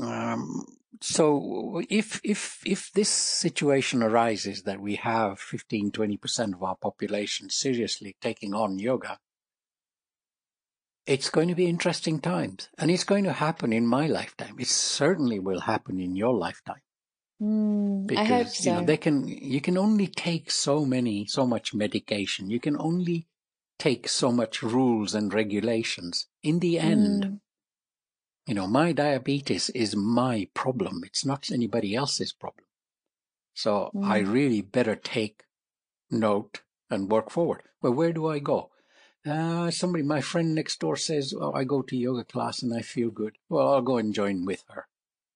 [0.01, 0.65] Um,
[1.01, 7.51] so if if if this situation arises that we have 15 20% of our population
[7.51, 9.19] seriously taking on yoga
[11.07, 14.69] it's going to be interesting times and it's going to happen in my lifetime it
[14.69, 16.83] certainly will happen in your lifetime
[17.45, 18.71] mm, because I so.
[18.71, 22.51] you know they can you can only take so many so much medication.
[22.51, 23.27] You can only
[23.79, 26.27] take so much rules and regulations.
[26.43, 27.41] In the end Mm,
[28.47, 31.03] you know my diabetes is my problem.
[31.05, 32.67] It's not anybody else's problem.
[33.55, 35.45] So i mm, really better take
[36.11, 37.63] note and work forward.
[37.83, 38.71] Well where do i go?
[39.27, 42.83] Uh, somebody my friend next door says oh i go to yoga class and i
[42.83, 43.39] feel good.
[43.49, 44.87] Well i'll go and join with her.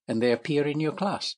[0.07, 1.35] And they appear in your class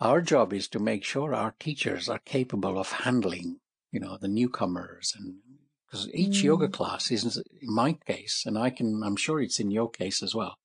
[0.00, 3.60] our job is to make sure our teachers are capable of handling
[3.92, 5.36] you know the newcomers and
[5.86, 9.60] because each yoga mm, class is in my case and i can i'm sure it's
[9.60, 10.56] in your case as well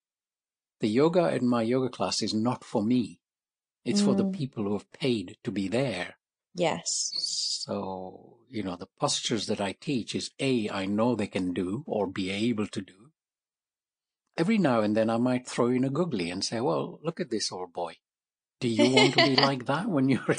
[0.81, 3.19] the yoga in my yoga class is not for me.
[3.83, 4.33] It's for the mm.
[4.33, 6.17] people who have paid to be there.
[6.53, 7.11] Yes.
[7.17, 11.83] so you know the postures that i teach is a i know they can do
[11.86, 13.11] or be able to do.
[14.38, 17.29] Every now and then i might throw in a googly and say well look at
[17.29, 17.97] this old boy
[18.60, 20.36] do you want to be like that when you're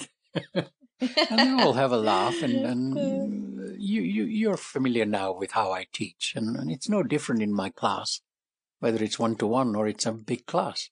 [1.01, 5.73] and they all have a laugh and, and you, you you're familiar now with how
[5.73, 8.21] I teach and, and it's no different in my class
[8.79, 10.91] whether it's one to one or it's a big class.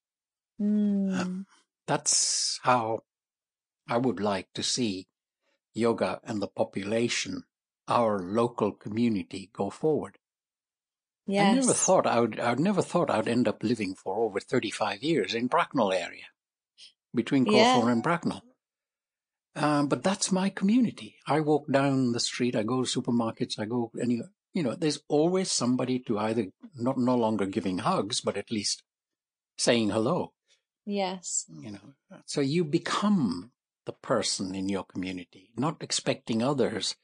[0.60, 1.44] Mm,
[1.86, 3.00] that's how
[3.88, 5.08] I would like to see
[5.74, 7.44] yoga and the population
[7.86, 10.18] our local community go forward.
[11.26, 11.46] Yes.
[11.46, 15.02] I never thought I would I never thought I'd end up living for over 35
[15.02, 16.24] years in Bracknell area
[17.14, 17.76] between Yeah.
[17.80, 18.42] Crowthorne and Bracknell
[19.56, 21.14] Um, but that's my community.
[21.28, 24.32] I walk down the street, I go to supermarkets, I go anywhere.
[24.52, 28.82] You know, there's always somebody to either not no longer giving hugs, but at least
[29.56, 30.32] saying hello.
[30.84, 31.44] Yes.
[31.48, 31.94] You know,
[32.26, 33.52] so you become
[33.86, 36.96] the person in your community, not expecting others.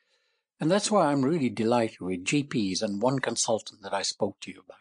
[0.58, 4.50] And that's why I'm really delighted with GPs and one consultant that I spoke to
[4.50, 4.78] you about.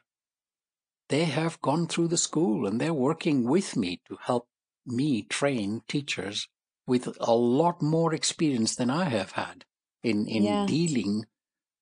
[1.10, 4.48] They have gone through the school and they're working with me to help
[4.92, 6.48] me train teachers
[6.88, 9.66] with a lot more experience than I have had
[10.04, 10.66] in, in Yeah.
[10.66, 11.26] dealing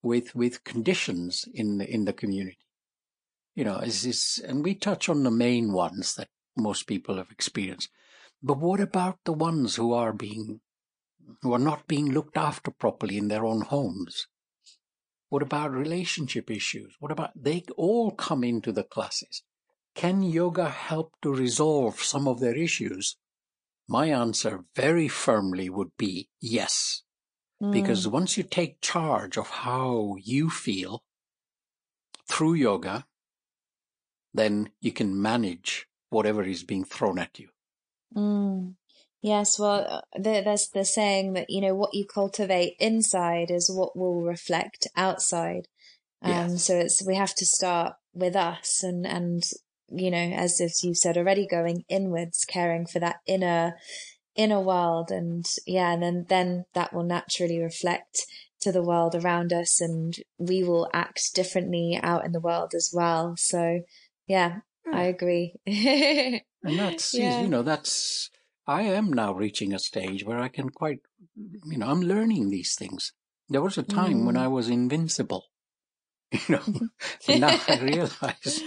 [0.03, 2.60] with with conditions in in the community.
[3.55, 7.32] You know, is this and we touch on the main ones that most people have
[7.32, 7.89] experienced.
[8.43, 10.62] But what about the ones who are being
[11.41, 14.28] who are not being looked after properly in their own homes?
[15.30, 16.95] What about relationship issues?
[16.99, 19.43] What about they all come into the classes?
[19.97, 23.17] Can yoga help to resolve some of their issues?
[23.87, 27.01] My answer very firmly would be yes.
[27.71, 31.03] Because Mm, once you take charge of how you feel
[32.29, 33.07] through yoga,
[34.35, 37.49] then you can manage whatever is being thrown at you.
[38.15, 38.75] mm.
[39.23, 39.57] Yes.
[39.57, 44.21] Well, uh, there's the saying that, you know, what you cultivate inside is what will
[44.21, 45.67] reflect outside.
[46.21, 46.63] Um, Yes.
[46.63, 49.43] so it's, we have to start with us and, and,
[49.89, 53.75] you know, as, as you said already, going inwards, caring for that inner,
[54.35, 55.11] inner world.
[55.11, 58.25] And yeah, and then, then that will naturally reflect
[58.61, 62.91] to the world around us and we will act differently out in the world as
[62.93, 63.35] well.
[63.38, 63.81] So
[64.27, 64.59] yeah,
[64.91, 65.53] I agree.
[66.63, 67.41] And that's, Yeah.
[67.41, 68.29] you know, that's,
[68.65, 70.99] I am now reaching a stage where I can quite,
[71.35, 73.13] you know, I'm learning these things.
[73.47, 74.41] There was a time when Mm.
[74.41, 75.45] I was invincible,
[76.47, 76.89] you know,
[77.28, 78.65] now I realize,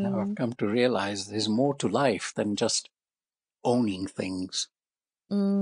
[0.00, 2.90] now I've Mm, come to realize there's more to life than just
[3.64, 4.68] owning things,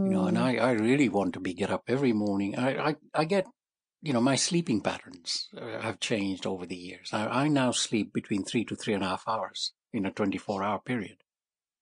[0.05, 2.57] you know, and mm, I, I really want to be get up every morning.
[2.59, 3.47] I, I, I get,
[4.03, 7.11] you know, my sleeping patterns uh, have changed over the years.
[7.12, 10.62] I, I now sleep between three to three and a half hours in a 24
[10.64, 11.18] hour period.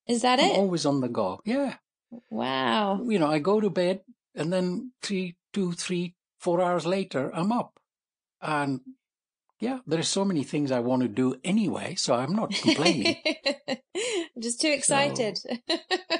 [0.06, 0.52] Is that I'm it?
[0.52, 1.40] always on the go.
[1.44, 1.76] Yeah.
[2.30, 3.02] Wow.
[3.02, 4.02] You know, I go to bed
[4.34, 7.79] and then three, two, three, four hours later, I'm up.
[8.40, 8.80] And
[9.60, 13.16] yeah, there's so many things I want to do anyway, so I'm not complaining.
[13.68, 13.76] I'm
[14.40, 15.38] just too excited.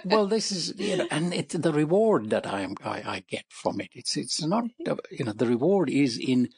[0.05, 3.45] well, this is, you know, and it's the reward that I am, I, I get
[3.49, 3.89] from it.
[3.95, 4.65] It's, it's not,
[5.11, 6.51] you know, the reward is in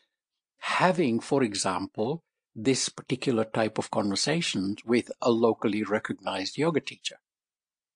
[0.59, 7.17] having, for example, this particular type of conversations with a locally recognized yoga teacher.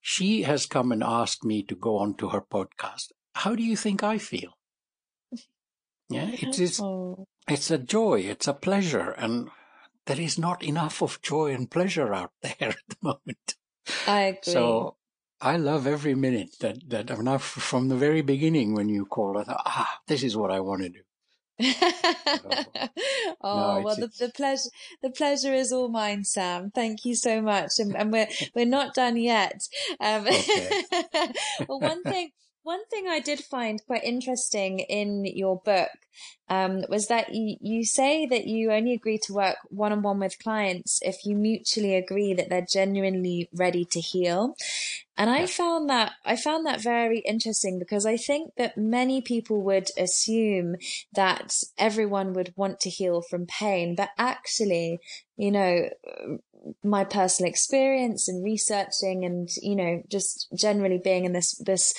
[0.01, 3.09] She has come and asked me to go on to her podcast.
[3.35, 4.53] How do you think I feel?
[6.09, 9.51] Yeah, it is, Oh, it's a joy, it's a pleasure, and
[10.07, 13.55] there is not enough of joy and pleasure out there at the moment.
[14.07, 14.53] I agree.
[14.53, 14.97] So
[15.41, 19.37] I love every minute that that I'm not from the very beginning when you called.
[19.37, 21.01] I thought, ah, this is what I want to do.
[23.41, 24.69] oh No, well, the, the pleasure
[25.03, 26.71] the pleasure is all mine, Sam.
[26.71, 29.67] Thank you so much, and, and we're we're not done yet.
[30.01, 30.83] Um, okay.
[31.69, 32.31] well, one thing
[32.67, 35.89] one thing I did find quite interesting in your book
[36.49, 40.19] um, was that you, you say that you only agree to work one on one
[40.19, 44.57] with clients if you mutually agree that they're genuinely ready to heal.
[45.17, 45.47] And I Yeah.
[45.47, 50.75] found that I found that very interesting because I think that many people would assume
[51.15, 54.99] that everyone would want to heal from pain, but actually,
[55.37, 55.89] you know,
[56.83, 61.95] my personal experience and researching and you know just generally being in this this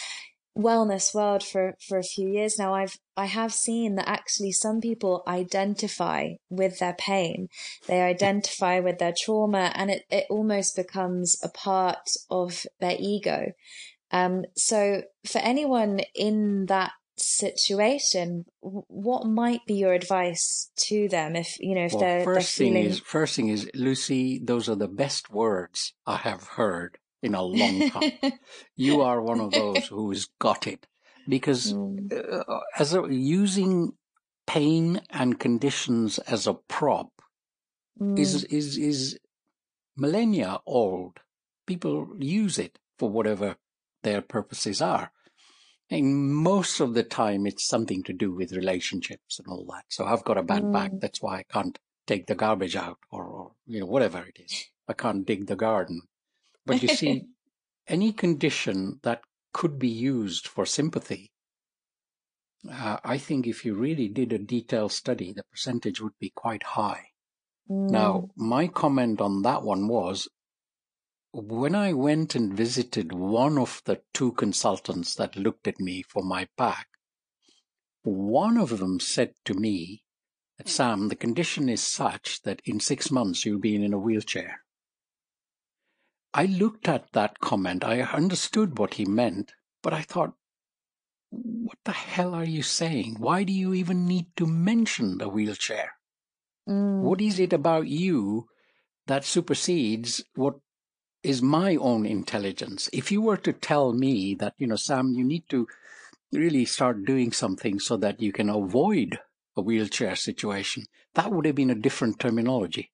[0.58, 4.82] wellness world for for a few years now i've i have seen that actually some
[4.82, 7.48] people identify with their pain
[7.88, 13.52] they identify with their trauma and it, it almost becomes a part of their ego
[14.12, 21.60] um so for anyone in that situation what might be your advice to them if
[21.60, 24.40] you know if Well, they're they're first thing feeling is first thing is Lucy.
[24.40, 28.14] Those are the best words I have heard in a long time.
[28.76, 30.88] you are one of those who's got it
[31.28, 33.74] because Mm, uh, as a, using
[34.46, 37.10] pain and conditions as a prop
[38.00, 39.20] mm, is is is
[39.96, 41.20] millennia old.
[41.66, 43.58] People use it for whatever
[44.04, 45.12] their purposes are.
[45.90, 49.86] And most of the time, it's something to do with relationships and all that.
[49.90, 50.92] So I've got a bad back.
[50.92, 54.38] mm, That's why I can't take the garbage out or, or you know, whatever it
[54.40, 54.66] is.
[54.88, 56.02] I can't dig the garden.
[56.68, 57.26] But you see,
[57.88, 59.22] any condition that
[59.54, 61.32] could be used for sympathy,
[62.72, 66.64] uh, I think if you really did a detailed study, the percentage would be quite
[66.64, 67.08] high.
[67.70, 70.28] mm, Now, my comment on that one was
[71.34, 76.24] when I went and visited one of the two consultants that looked at me for
[76.24, 76.88] my back,
[78.04, 80.04] one of them said to me,
[80.66, 84.62] Sam, the condition is such that in six months you'll be in a wheelchair.
[86.38, 87.84] I looked at that comment.
[87.84, 90.36] I understood what he meant, but I thought,
[91.30, 93.16] what the hell are you saying?
[93.20, 95.94] Why do you even need to mention the wheelchair?
[96.70, 98.48] mm, What is it about you
[99.08, 100.56] that supersedes what
[101.24, 102.90] is my own intelligence?
[102.94, 105.68] If you were to tell me that, you know, Sam, you need to
[106.32, 109.20] really start doing something so that you can avoid
[109.56, 110.86] a wheelchair situation,
[111.16, 112.92] that would have been a different terminology.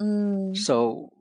[0.00, 1.12] mm, So,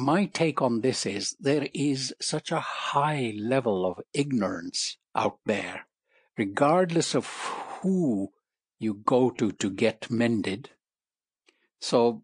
[0.00, 5.86] my take on this is there is such a high level of ignorance out there,
[6.36, 7.26] regardless of
[7.80, 8.32] who
[8.78, 10.70] you go to to get mended.
[11.80, 12.22] So,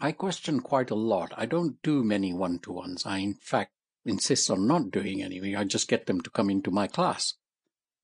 [0.00, 1.32] I question quite a lot.
[1.36, 3.06] I don't do many one to ones.
[3.06, 3.72] I, in fact,
[4.04, 5.54] insist on not doing any.
[5.54, 7.34] I just get them to come into my class.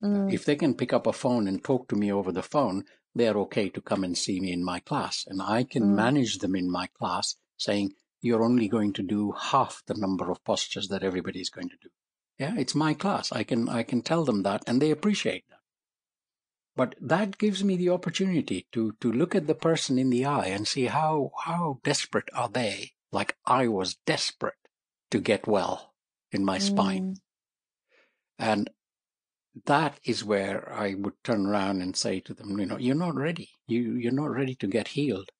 [0.01, 2.85] mm, If they can pick up a phone and talk to me over the phone,
[3.13, 5.25] they're okay to come and see me in my class.
[5.27, 9.31] And I can mm, manage them in my class saying, you're only going to do
[9.31, 11.89] half the number of postures that everybody's going to do.
[12.37, 13.31] Yeah, it's my class.
[13.31, 15.59] I can, I can tell them that and they appreciate that.
[16.75, 20.47] But that gives me the opportunity to, to look at the person in the eye
[20.47, 24.53] and see how, how desperate are they, like I was desperate
[25.11, 25.93] to get well
[26.31, 27.15] in my spine.
[27.15, 27.17] mm,
[28.37, 28.69] And
[29.65, 33.15] that is where I would turn around and say to them, you know, you're not
[33.15, 33.49] ready.
[33.67, 35.31] You, you're not ready to get healed.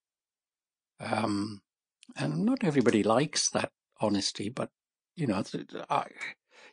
[0.98, 1.62] Um,
[2.16, 4.70] and not everybody likes that honesty, but
[5.14, 5.42] you know,
[5.88, 6.06] I,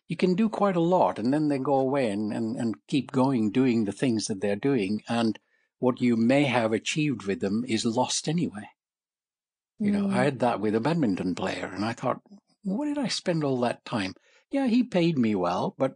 [0.07, 3.11] you can do quite a lot and then they go away and, and, and keep
[3.11, 5.03] going doing the things that they're doing.
[5.09, 5.38] And
[5.79, 8.69] what you may have achieved with them is lost anyway.
[9.79, 12.21] You know, I mm, had that with a badminton player and I thought,
[12.63, 14.13] what did I spend all that time?
[14.49, 15.95] Yeah, he paid me well, but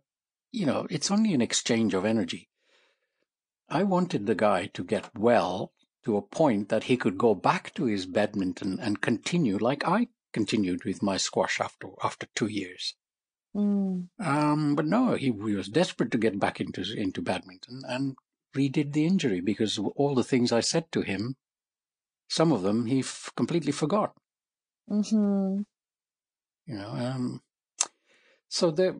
[0.51, 2.49] you know, it's only an exchange of energy.
[3.69, 5.71] I wanted the guy to get well
[6.03, 10.07] to a point that he could go back to his badminton and continue like I
[10.33, 12.95] continued with my squash after after two years.
[13.55, 14.07] mm.
[14.19, 18.15] Um, but no, he, he was desperate to get back into into badminton and
[18.55, 21.35] redid the injury because all the things I said to him,
[22.29, 24.13] some of them he f- completely forgot.
[24.89, 25.65] Mhm.
[26.65, 27.41] You know, um,
[28.47, 28.99] so the.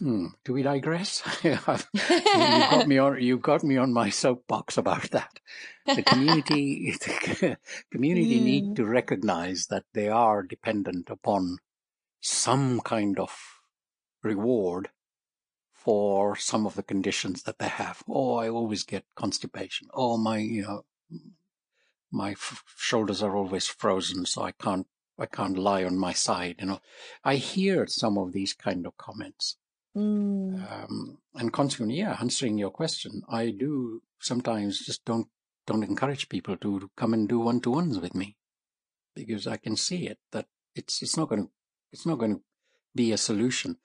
[0.00, 1.22] Hmm, do we digress?
[1.44, 3.22] you, got me on.
[3.22, 5.40] You got me on my soapbox about that.
[5.94, 7.58] The community, the
[7.90, 8.76] community need Mm.
[8.76, 11.58] to recognize that they are dependent upon
[12.20, 13.60] some kind of
[14.22, 14.90] reward
[15.72, 18.02] for some of the conditions that they have.
[18.08, 19.88] Oh, I always get constipation.
[19.92, 20.84] Oh, my, you know,
[22.10, 24.86] my f- shoulders are always frozen, so I can't,
[25.18, 26.56] I can't lie on my side.
[26.60, 26.80] You know,
[27.24, 29.56] I hear some of these kind of comments.
[29.96, 30.70] Mm.
[30.70, 35.28] Um, and consequently, yeah, answering your question, I do sometimes just don't
[35.66, 38.36] don't encourage people to come and do one to ones with me
[39.14, 41.50] because I can see it that it's it's not going to
[41.92, 42.42] it's not going to
[42.94, 43.76] be a solution.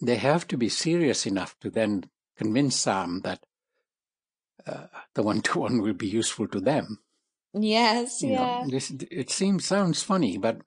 [0.00, 2.04] They have to be serious enough to then
[2.36, 3.44] convince Sam that
[4.66, 6.98] uh, the one to one will be useful to them.
[7.52, 8.62] Yes, You yeah.
[8.62, 10.60] know, this it seems sounds funny, but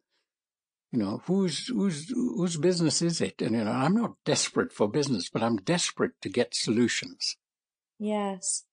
[0.93, 3.41] you know whose whose whose business is it?
[3.41, 7.35] And you know, I'm not desperate for business, but I'm desperate to get solutions.
[7.99, 8.63] Yes.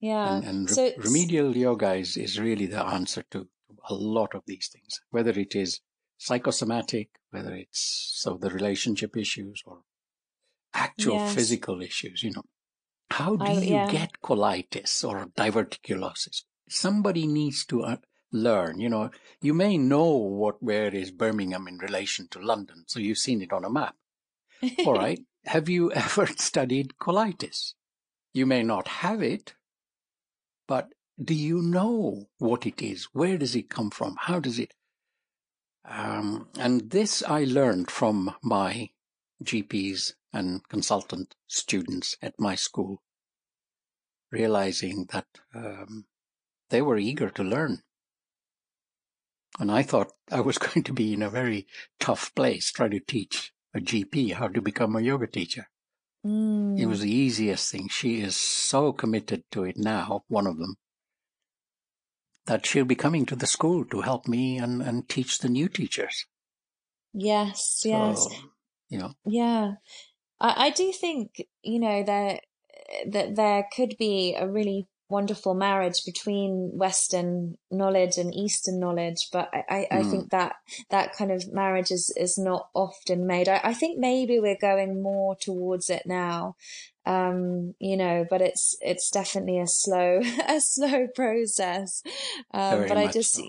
[0.00, 0.36] Yeah.
[0.36, 3.48] and, and so it's- remedial yoga is, is really the answer to
[3.88, 5.80] a lot of these things, whether it is
[6.18, 7.80] psychosomatic, whether it's
[8.22, 9.78] so the relationship issues or
[10.74, 11.34] actual Yes.
[11.34, 12.22] physical issues.
[12.22, 12.44] You know,
[13.10, 13.90] how do I- you yeah.
[13.90, 16.42] get colitis or diverticulosis?
[16.68, 17.96] Somebody needs to uh,
[18.36, 18.80] learn.
[18.80, 19.10] You know,
[19.40, 23.52] you may know what where is Birmingham in relation to London, so you've seen it
[23.52, 23.96] on a map.
[24.84, 25.20] All right.
[25.46, 27.74] Have you ever studied colitis?
[28.32, 29.54] You may not have it,
[30.68, 33.04] but do you know what it is?
[33.12, 34.16] Where does it come from?
[34.18, 34.74] How does it?
[35.88, 38.90] Um, and this I learned from my
[39.42, 43.02] GPs and consultant students at my school,
[44.30, 46.06] realizing that um,
[46.70, 47.82] they were eager to learn.
[49.58, 51.66] And I thought I was going to be in a very
[51.98, 55.68] tough place trying to teach a GP how to become a yoga teacher.
[56.26, 56.78] Mm.
[56.78, 57.88] It was the easiest thing.
[57.88, 60.76] She is so committed to it now, one of them,
[62.46, 65.68] that she'll be coming to the school to help me and, and teach the new
[65.68, 66.26] teachers.
[67.12, 68.26] yes, yes.
[68.88, 69.74] You know, Yeah,
[70.40, 72.42] I, I do think you know that
[73.08, 79.48] that there could be a really wonderful marriage between Western knowledge and Eastern knowledge, but
[79.52, 80.10] I, I, I Mm.
[80.10, 80.56] think that
[80.90, 83.48] that kind of marriage is is not often made.
[83.48, 86.56] I, I think maybe we're going more towards it now,
[87.04, 92.02] um, you know, but it's it's definitely a slow a slow process.
[92.52, 93.42] Um, but I just so.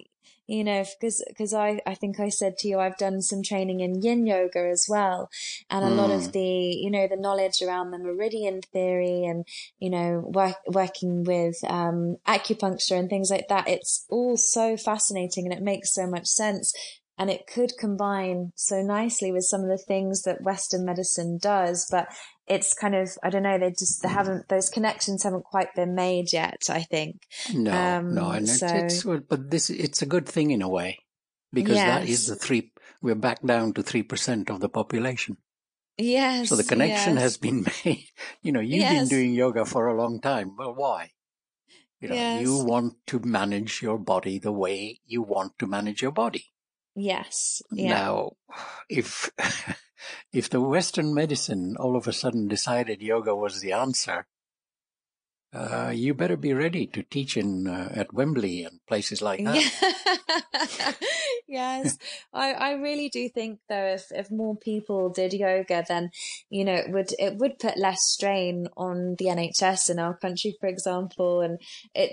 [0.48, 3.80] You know because because I I think I said to you I've done some training
[3.82, 5.30] in Yin yoga as well,
[5.70, 6.16] and a lot Mm.
[6.28, 6.40] of the
[6.84, 9.46] you know the knowledge around the meridian theory and
[9.80, 13.68] you know work, working with um, acupuncture and things like that.
[13.68, 16.74] It's all so fascinating and it makes so much sense.
[17.20, 21.88] And it could combine so nicely with some of the things that Western medicine does,
[21.90, 22.08] but
[22.48, 25.96] it's kind of I don't know they just they haven't those connections haven't quite been
[25.96, 26.62] made yet.
[26.70, 27.24] I think.
[27.54, 30.70] no, Um, no, and so- it's well, but this it's a good thing in a
[30.70, 31.00] way
[31.52, 32.72] because that is the three.
[33.02, 35.38] We're back down to three percent of the population,
[35.98, 36.50] Yes.
[36.50, 37.22] so the connection yes.
[37.24, 38.06] has been made.
[38.44, 40.56] You know, you've been doing yoga for a long time.
[40.58, 41.12] Well, why?
[42.00, 46.12] You know, you want to manage your body the way you want to manage your
[46.12, 46.46] body.
[47.00, 47.62] Yes.
[47.72, 47.94] Yeah.
[47.94, 48.32] Now,
[48.90, 49.30] if
[50.34, 54.26] if the Western medicine all of a sudden decided yoga was the answer,
[55.54, 60.98] uh, you better be ready to teach in uh, at Wembley and places like that.
[61.48, 61.98] Yes.
[62.34, 66.12] I, I really do think though if, if more people did yoga then,
[66.50, 70.58] you know, it would it would put less strain on the NHS in our country,
[70.60, 71.40] for example.
[71.42, 71.60] And
[71.96, 72.12] it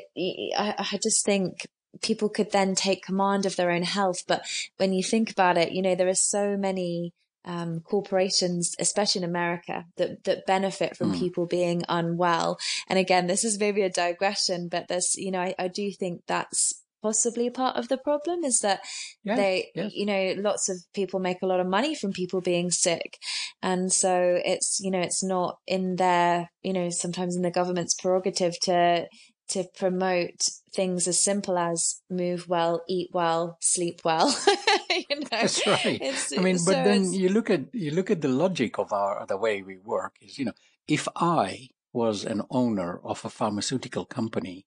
[0.56, 1.66] I, I just think
[2.02, 4.22] people could then take command of their own health.
[4.26, 7.12] But when you think about it, you know, there are so many
[7.46, 11.18] um, corporations, especially in America, that that benefit from Mm.
[11.18, 12.58] people being unwell.
[12.88, 16.22] And again, this is maybe a digression, but there's, you know, I, I do think
[16.26, 16.72] that's
[17.02, 18.80] possibly part of the problem is that
[19.22, 19.92] Yes, they, yes.
[19.94, 23.18] you know, lots of people make a lot of money from people being sick.
[23.62, 27.94] And so it's, you know, it's not in their, you know, sometimes in the government's
[27.94, 29.06] prerogative to,
[29.48, 34.28] to promote things as simple as move well, eat well, sleep well.
[34.90, 36.00] you know, That's right.
[36.36, 39.26] I mean, so but then you look at you look at the logic of our
[39.26, 40.54] the way we work is you know
[40.88, 44.66] if I was an owner of a pharmaceutical company,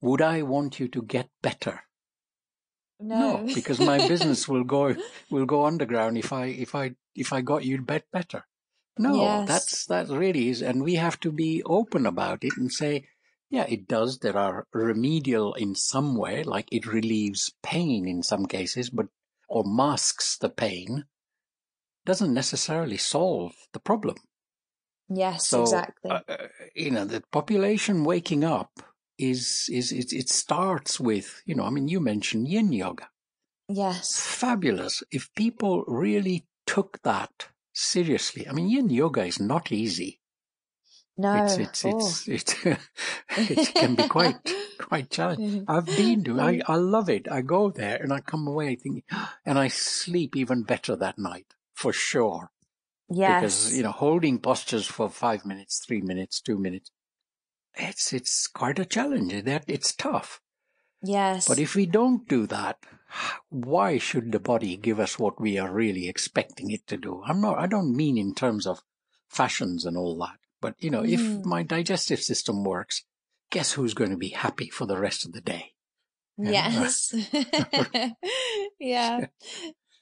[0.00, 1.82] would I want you to get better?
[3.00, 4.94] no, because my business will go
[5.30, 8.44] will go underground if I if I if I got you bet better.
[8.98, 9.46] No, Yes.
[9.46, 13.08] that's that really is, and we have to be open about it and say,
[13.50, 14.18] yeah, it does.
[14.18, 19.06] There are remedial in some way, like it relieves pain in some cases, but
[19.48, 21.04] or masks the pain.
[22.06, 24.16] Doesn't necessarily solve the problem.
[25.08, 26.10] yes, So, exactly.
[26.10, 28.80] uh, uh, you know, the population waking up
[29.18, 31.64] is is it, it starts with you know.
[31.64, 33.08] I mean, you mentioned Yin yoga
[33.68, 34.20] yes.
[34.20, 38.48] fabulous if people really took that seriously.
[38.48, 40.19] I mean, yin yoga is not easy.
[41.20, 41.84] No, it's it's
[42.28, 42.78] it's it,
[43.36, 44.38] it can be quite
[44.78, 45.64] quite challenging.
[45.68, 47.28] I've been to I I love it.
[47.30, 49.04] I go there and I come away thinking,
[49.46, 52.50] and I sleep even better that night for sure.
[53.10, 56.90] Yes, because you know holding postures for five minutes, three minutes, two minutes,
[57.76, 59.44] it's it's quite a challenge.
[59.44, 60.40] That it's tough.
[61.02, 62.78] yes, But if we don't do that,
[63.50, 67.22] why should the body give us what we are really expecting it to do?
[67.26, 67.58] I'm not.
[67.58, 68.82] I don't mean in terms of
[69.28, 70.39] fashions and all that.
[70.60, 71.44] But you know, if Mm.
[71.44, 73.04] my digestive system works,
[73.50, 75.74] guess who's going to be happy for the rest of the day?
[76.38, 77.14] Yes.
[78.80, 79.26] yeah.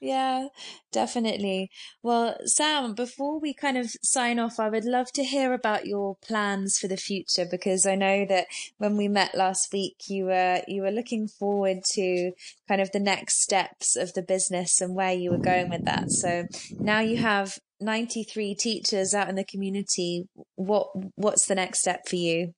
[0.01, 0.49] Yeah,
[0.93, 1.71] definitely.
[2.05, 6.17] Well, Sam, before we kind of sign off, I would love to hear about your
[6.23, 8.47] plans for the future because I know that
[8.77, 12.31] when we met last week, you were you were looking forward to
[12.69, 16.13] kind of the next steps of the business and where you were going with that.
[16.13, 16.47] So
[16.85, 20.29] now you have 93 teachers out in the community.
[20.57, 22.55] What what's the next step for you?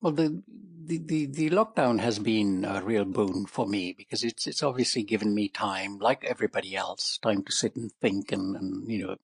[0.00, 0.42] Well, the,
[0.84, 5.02] the, the, the lockdown has been a real boon for me because it's, it's obviously
[5.02, 9.16] given me time, like everybody else, time to sit and think and, and you know.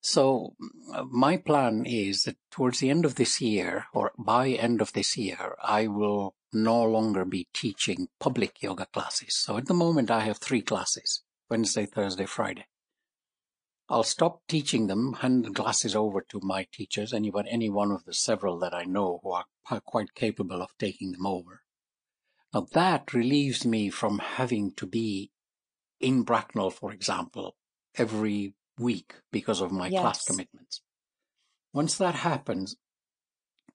[0.00, 0.54] So
[0.92, 4.92] uh, my plan is that towards the end of this year or by end of
[4.92, 9.36] this year, I will no longer be teaching public yoga classes.
[9.36, 12.66] So at the moment, I have three classes, Wednesday, Thursday, Friday.
[13.88, 18.04] I'll stop teaching them, hand the classes over to my teachers, anyone, any one of
[18.04, 19.44] the several that I know who are
[19.80, 21.62] quite capable of taking them over.
[22.54, 25.32] Now that relieves me from having to be
[26.00, 27.56] in Bracknell, for example,
[27.96, 30.80] every week because of my class commitments.
[31.72, 32.76] Once that happens,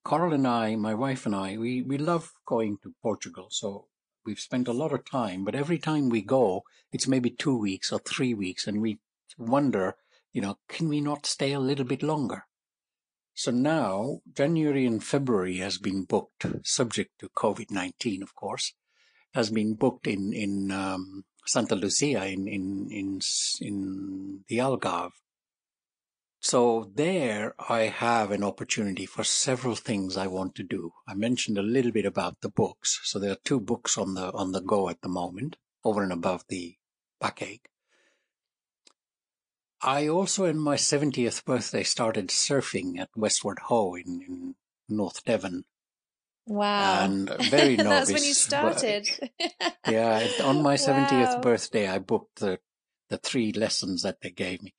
[0.02, 3.48] Coral and I, my wife and I, we, we love going to Portugal.
[3.50, 3.86] So
[4.24, 7.92] we've spent a lot of time, but every time we go, it's maybe two weeks
[7.92, 8.98] or three weeks, and we
[9.40, 9.96] wonder,
[10.32, 12.44] you know, can we not stay a little bit longer?
[13.34, 18.74] So now, January and February has been booked, subject to COVID 19, of course,
[19.32, 23.20] has been booked in, in um, Santa Lucia in, in, in,
[23.60, 25.12] in the Algarve.
[26.40, 30.92] So there I have an opportunity for several things I want to do.
[31.08, 33.00] I mentioned a little bit about the books.
[33.04, 36.12] So there are two books on the, on the go at the moment, over and
[36.12, 36.76] above the
[37.20, 37.69] backache.
[39.82, 44.54] I also, in my 70th birthday, started surfing at Westward Ho in, in
[44.88, 45.64] North Devon.
[46.46, 47.02] Wow.
[47.02, 48.08] And very novice.
[48.08, 49.30] That's when you started.
[49.86, 51.42] Yeah, on my 70th Wow.
[51.42, 52.60] birthday, I booked the,
[53.08, 54.74] the three lessons that they gave me.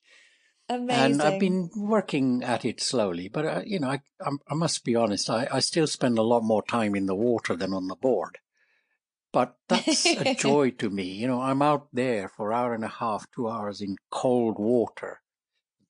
[0.68, 1.20] Amazing.
[1.20, 4.94] And I've been working at it slowly, but uh, you know, I, I must be
[4.94, 5.28] honest.
[5.28, 8.38] I, I still spend a lot more time in the water than on the board.
[9.32, 11.04] But that's a joy to me.
[11.04, 15.20] You know, I'm out there for hour and a half, two hours in cold water.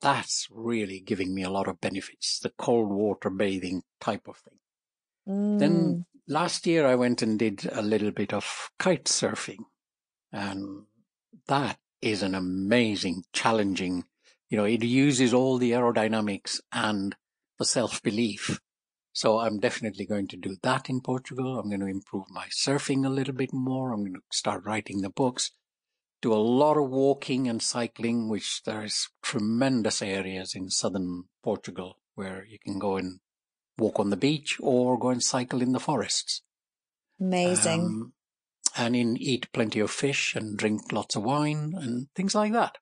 [0.01, 2.39] That's really giving me a lot of benefits.
[2.39, 4.59] The cold water bathing type of thing.
[5.29, 5.59] Mm.
[5.59, 9.65] Then last year I went and did a little bit of kite surfing,
[10.33, 10.85] and
[11.49, 14.05] that is an amazing, challenging.
[14.51, 17.15] You know, it uses all the aerodynamics and
[17.59, 18.61] the self belief.
[19.13, 21.59] So I'm definitely going to do that in Portugal.
[21.59, 23.93] I'm going to improve my surfing a little bit more.
[23.93, 25.51] I'm going to start writing the books.
[26.23, 32.47] Do a lot of walking and cycling, which there's tremendous areas in southern Portugal where
[32.49, 33.21] you can go and
[33.79, 36.43] walk on the beach or go and cycle in the forests.
[37.21, 37.81] Amazing.
[37.81, 38.13] Um,
[38.77, 42.79] and in eat plenty of fish and drink lots of wine and things like that.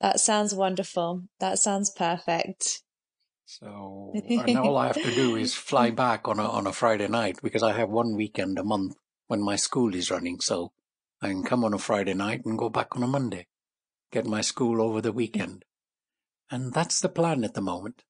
[0.00, 1.24] that sounds wonderful.
[1.38, 2.82] That sounds perfect.
[3.50, 6.72] So uh, and all I have to do is fly back on a on a
[6.72, 8.94] Friday night because I have one weekend a month
[9.26, 10.38] when my school is running.
[10.38, 10.70] So
[11.20, 13.48] I can come on a Friday night and go back on a Monday,
[14.12, 15.64] get my school over the weekend,
[16.48, 18.04] and that's the plan at the moment.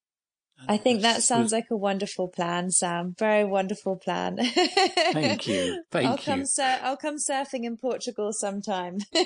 [0.69, 3.15] I think that sounds like a wonderful plan, Sam.
[3.19, 4.37] Very wonderful plan.
[4.39, 6.47] Thank you, thank I'll come you.
[6.47, 8.99] sur- I'll come surfing in Portugal sometime.
[9.15, 9.25] you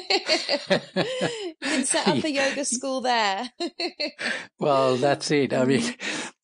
[1.61, 3.51] can set up a yoga school there.
[4.59, 5.53] Well, that's it.
[5.53, 5.83] I mean,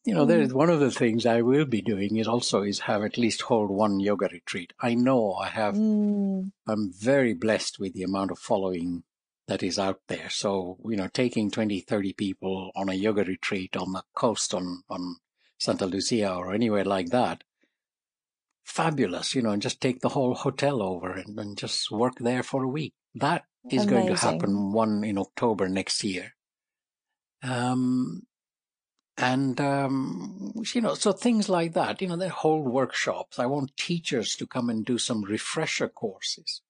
[0.04, 0.28] you know, Mm.
[0.28, 3.18] there is one of the things I will be doing is also is have at
[3.18, 4.72] least hold one yoga retreat.
[4.80, 5.74] I know I have.
[5.74, 9.02] Mm, I'm very blessed with the amount of following
[9.50, 10.30] that is out there.
[10.30, 14.84] So, you know, taking 20, 30 people on a yoga retreat on the coast on,
[14.88, 15.16] on
[15.58, 17.42] Santa Lucia or anywhere like that.
[18.64, 22.44] Fabulous, you know, and just take the whole hotel over and, and just work there
[22.44, 22.94] for a week.
[23.16, 26.36] That is going to happen one in October next year.
[27.42, 28.22] Um,
[29.16, 33.40] and, um, you know, so things like that, you know, they hold workshops.
[33.40, 36.62] I want teachers to come and do some refresher courses.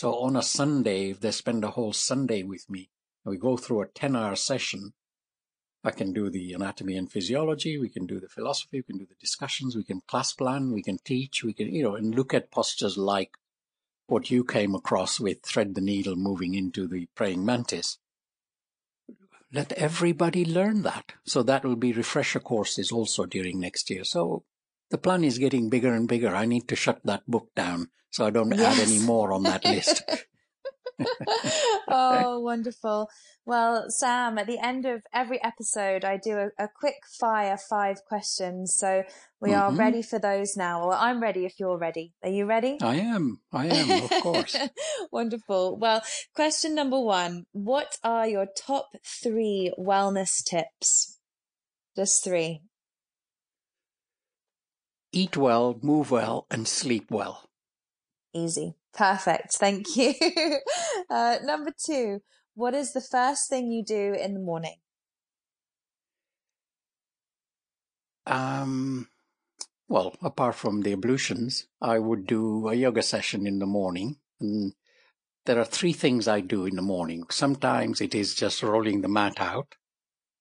[0.00, 2.88] So on a Sunday, if they spend a whole Sunday with me,
[3.22, 4.94] we go through a 10 hour session
[5.82, 7.78] I can do the anatomy and physiology.
[7.78, 8.78] We can do the philosophy.
[8.78, 9.76] We can do the discussions.
[9.76, 10.72] We can class plan.
[10.72, 11.44] We can teach.
[11.44, 13.32] We can, you know, and look at postures like
[14.06, 17.98] what you came across with thread the needle moving into the praying mantis.
[19.52, 21.12] Let everybody learn that.
[21.24, 24.04] So that will be refresher courses also during next year.
[24.04, 24.44] So
[24.90, 26.34] the plan is getting bigger and bigger.
[26.34, 28.78] I need to shut that book down so I don't yes.
[28.78, 30.02] add any more on that list.
[31.88, 33.08] oh, wonderful.
[33.46, 38.04] Well, Sam, at the end of every episode, I do a, a quick fire five
[38.06, 38.74] questions.
[38.74, 39.04] So
[39.40, 39.60] we mm-hmm.
[39.60, 40.88] are ready for those now.
[40.88, 42.12] Well, I'm ready if you're ready.
[42.22, 42.78] Are you ready?
[42.82, 43.40] I am.
[43.52, 44.56] I am, of course.
[45.12, 45.78] wonderful.
[45.78, 46.02] Well,
[46.34, 51.18] question number one What are your top three wellness tips?
[51.96, 52.62] Just three.
[55.12, 57.50] Eat well, move well, and sleep well.
[58.32, 58.74] Easy.
[58.92, 59.54] Perfect.
[59.54, 60.14] Thank you.
[61.10, 62.20] uh, number two,
[62.54, 64.76] what is the first thing you do in the morning?
[68.26, 69.08] Um,
[69.88, 74.16] well, apart from the ablutions, I would do a yoga session in the morning.
[74.40, 74.74] And
[75.46, 77.24] there are three things I do in the morning.
[77.30, 79.74] Sometimes it is just rolling the mat out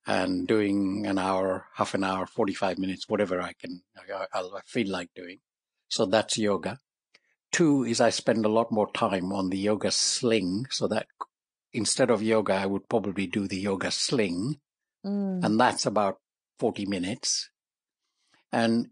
[0.08, 4.90] and doing an hour, half an hour, 45 minutes, whatever I can, I, I feel
[4.90, 5.40] like doing.
[5.88, 6.80] So that's yoga.
[7.52, 11.08] Two is I spend a lot more time on the yoga sling so that
[11.74, 14.60] instead of yoga, I would probably do the yoga sling.
[15.06, 15.44] Mm.
[15.44, 16.20] And that's about
[16.60, 17.50] 40 minutes.
[18.52, 18.90] And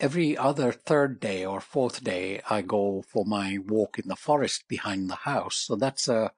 [0.00, 4.64] every other third day or fourth day, I go for my walk in the forest
[4.68, 5.56] behind the house.
[5.56, 6.32] So that's a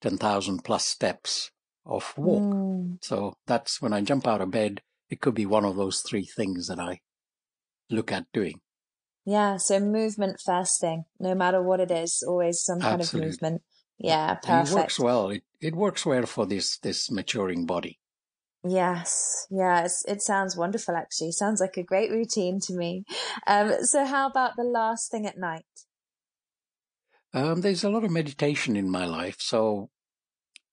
[0.00, 1.50] 10,000 plus steps
[1.86, 2.42] of walk.
[2.42, 3.04] Mm.
[3.04, 4.82] So that's when I jump out of bed.
[5.10, 7.00] It could be one of those three things that I
[7.90, 8.60] look at doing.
[9.26, 13.28] Yeah, so movement first thing, no matter what it is, always some kind Absolutely.
[13.28, 13.62] of movement.
[13.98, 14.48] Yeah, perfect.
[14.48, 15.30] And it works well.
[15.30, 18.00] It, it works well for this this maturing body.
[18.66, 20.96] Yes, yes, it sounds wonderful.
[20.96, 23.04] Actually, sounds like a great routine to me.
[23.46, 25.64] Um, so, how about the last thing at night?
[27.32, 29.36] Um, there's a lot of meditation in my life.
[29.40, 29.90] So,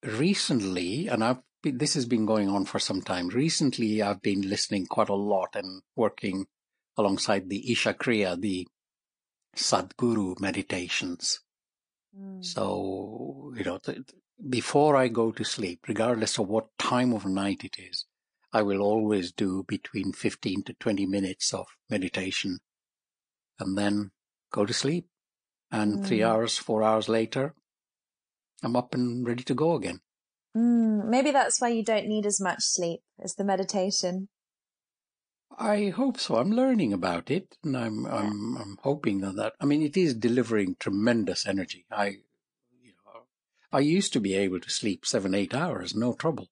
[0.02, 3.28] recently, and I've been, this has been going on for some time.
[3.28, 6.46] Recently, I've been listening quite a lot and working
[6.96, 8.66] alongside the Isha Kriya, the
[9.56, 11.40] Sadhguru meditations.
[12.18, 12.44] Mm.
[12.44, 13.98] So, you know, th-
[14.48, 18.06] before I go to sleep, regardless of what time of night it is,
[18.52, 22.58] I will always do between 15 to 20 minutes of meditation
[23.58, 24.10] and then
[24.52, 25.06] go to sleep.
[25.70, 26.06] And mm.
[26.06, 27.54] three hours, four hours later,
[28.62, 30.00] I'm up and ready to go again.
[30.56, 31.06] Mm.
[31.06, 34.28] Maybe that's why you don't need as much sleep as the meditation.
[35.58, 36.36] I hope so.
[36.36, 39.52] I'm learning about it, and I'm I'm I'm hoping that that.
[39.60, 41.84] I mean, it is delivering tremendous energy.
[41.90, 42.06] I,
[42.80, 43.22] you know,
[43.70, 46.48] I used to be able to sleep seven eight hours, no trouble.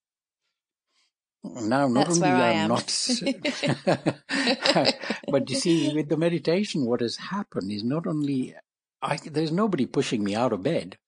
[1.43, 2.87] Now, not That's only I'm not,
[5.31, 8.55] but you see, with the meditation, what has happened is not only
[9.01, 10.99] I there's nobody pushing me out of bed,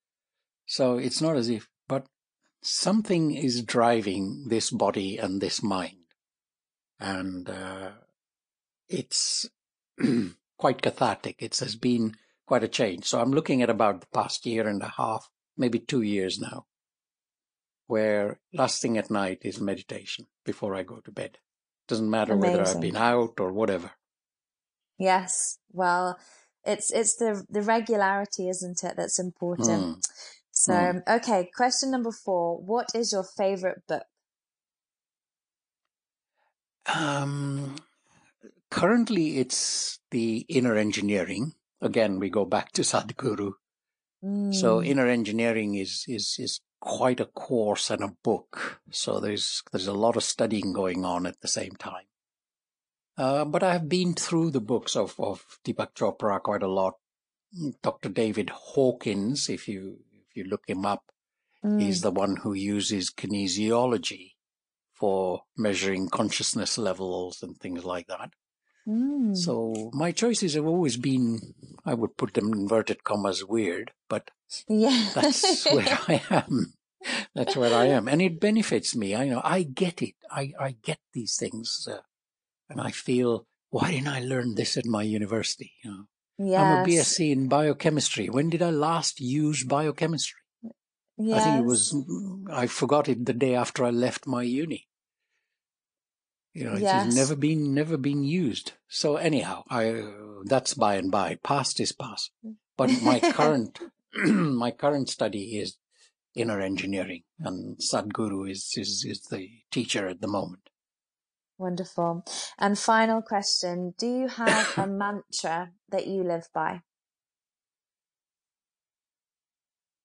[0.73, 2.07] so it's not as if, but
[2.63, 5.99] something is driving this body and this mind
[6.99, 7.91] and uh,
[8.89, 9.47] it's
[10.57, 11.37] quite cathartic.
[11.41, 12.15] It has been
[12.47, 13.05] quite a change.
[13.05, 16.65] So I'm looking at about the past year and a half, maybe two years now,
[17.87, 21.37] where last thing at night is meditation before I go to bed.
[21.87, 22.59] Doesn't matter Amazing.
[22.59, 23.91] whether I've been out or whatever.
[24.99, 25.59] Yes.
[25.71, 26.19] Well,
[26.65, 29.97] it's it's the the regularity, isn't it, that's important.
[29.97, 30.09] Mm.
[30.63, 31.03] So, mm.
[31.09, 34.05] okay, question number 4, what is your favorite book?
[36.87, 37.75] Um,
[38.71, 41.55] currently, it's the inner engineering.
[41.81, 43.55] Again, we go back to Sadhguru.
[44.25, 44.55] Mm.
[44.55, 48.81] So inner engineering is is is quite a course and a book.
[48.93, 52.07] So there's there's a lot of studying going on at the same time.
[53.19, 56.95] Uh, but I have been through the books of of Deepak Chopra quite a lot.
[57.83, 58.11] Dr.
[58.11, 61.05] David Hawkins, if you if you look him up,
[61.65, 61.81] mm.
[61.81, 64.33] he's the one who uses kinesiology
[64.95, 68.31] for measuring consciousness levels and things like that.
[68.89, 69.37] Mm.
[69.37, 71.55] So my choices have always been,
[71.85, 74.31] I would put them in inverted commas, weird, but
[74.69, 75.11] yeah.
[75.15, 76.75] that's where I am.
[77.35, 78.09] That's where I am.
[78.09, 79.15] And it benefits me.
[79.15, 80.15] I know I get it.
[80.31, 81.89] I, I get these things.
[81.91, 81.99] Uh,
[82.71, 85.73] and I feel, why didn't I learn this at my university?
[85.85, 86.05] You know,
[86.45, 86.61] yes.
[86.61, 88.29] I'm a BSc in biochemistry.
[88.29, 90.39] When did I last use biochemistry?
[91.19, 91.41] Yes.
[91.41, 91.95] I think it was,
[92.51, 94.89] I forgot it the day after I left my uni.
[96.55, 97.07] You know, yes.
[97.07, 98.73] it's never been never been used.
[98.87, 100.05] So anyhow, I
[100.45, 101.39] that's by and by.
[101.43, 102.31] Past is past.
[102.77, 103.81] But my current
[104.15, 105.79] my current study is
[106.35, 110.62] inner engineering, and Sadhguru is, is, is the teacher at the moment.
[111.63, 112.25] Wonderful.
[112.59, 116.81] And final question Do you have a mantra that you live by?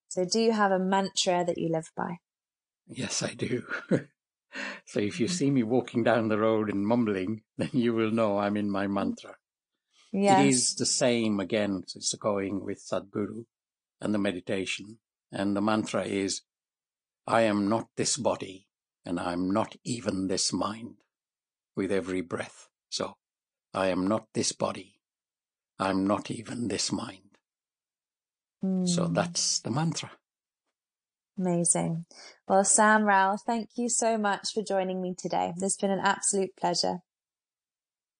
[0.10, 2.18] So, do you have a mantra that you live by?
[2.86, 3.64] Yes, I do.
[4.86, 5.34] so, if you mm-hmm.
[5.34, 8.86] see me walking down the road and mumbling, then you will know I'm in my
[8.86, 9.34] mantra.
[10.14, 10.39] Yes.
[10.39, 13.45] It is the same again, it's going with Sadhguru
[13.99, 14.99] and the meditation.
[15.32, 16.43] And the mantra is,
[17.26, 18.68] I am not this body
[19.03, 20.97] and I'm not even this mind
[21.78, 22.67] with every breath.
[22.89, 23.15] So
[23.73, 24.95] I am not this body.
[25.80, 27.38] I'm not even this mind.
[28.65, 28.89] Mm.
[28.89, 29.13] So hmm.
[29.13, 30.11] that's the mantra.
[31.38, 32.05] Amazing.
[32.47, 35.53] Well, Sam Rao, thank you so much for joining me today.
[35.55, 36.97] It's been an absolute pleasure.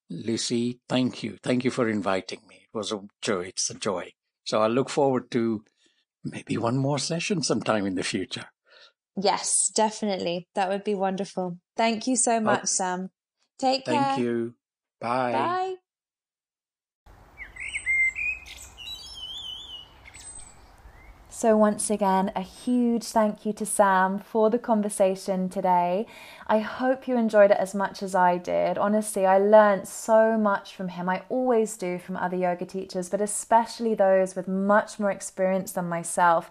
[0.10, 1.38] Lucy, thank you.
[1.42, 2.68] Thank you for inviting me.
[2.72, 3.48] It was a joy.
[3.48, 4.14] It's a joy.
[4.46, 5.66] So I look forward to
[6.24, 8.46] maybe one more session sometime in the future.
[9.20, 10.48] Yes, definitely.
[10.54, 11.58] That would be wonderful.
[11.76, 13.10] Thank you so much, oh, Sam.
[13.58, 14.02] Take care.
[14.02, 14.54] Thank you.
[15.00, 15.32] Bye.
[15.32, 15.76] Bye.
[21.40, 26.08] So, once again, a huge thank you to Sam for the conversation today.
[26.48, 28.80] I hope you enjoyed it as much as I did.
[28.80, 31.08] Honestly, I learned so much from him.
[31.08, 35.88] I always do from other yoga teachers, but especially those with much more experience than
[35.88, 36.50] myself.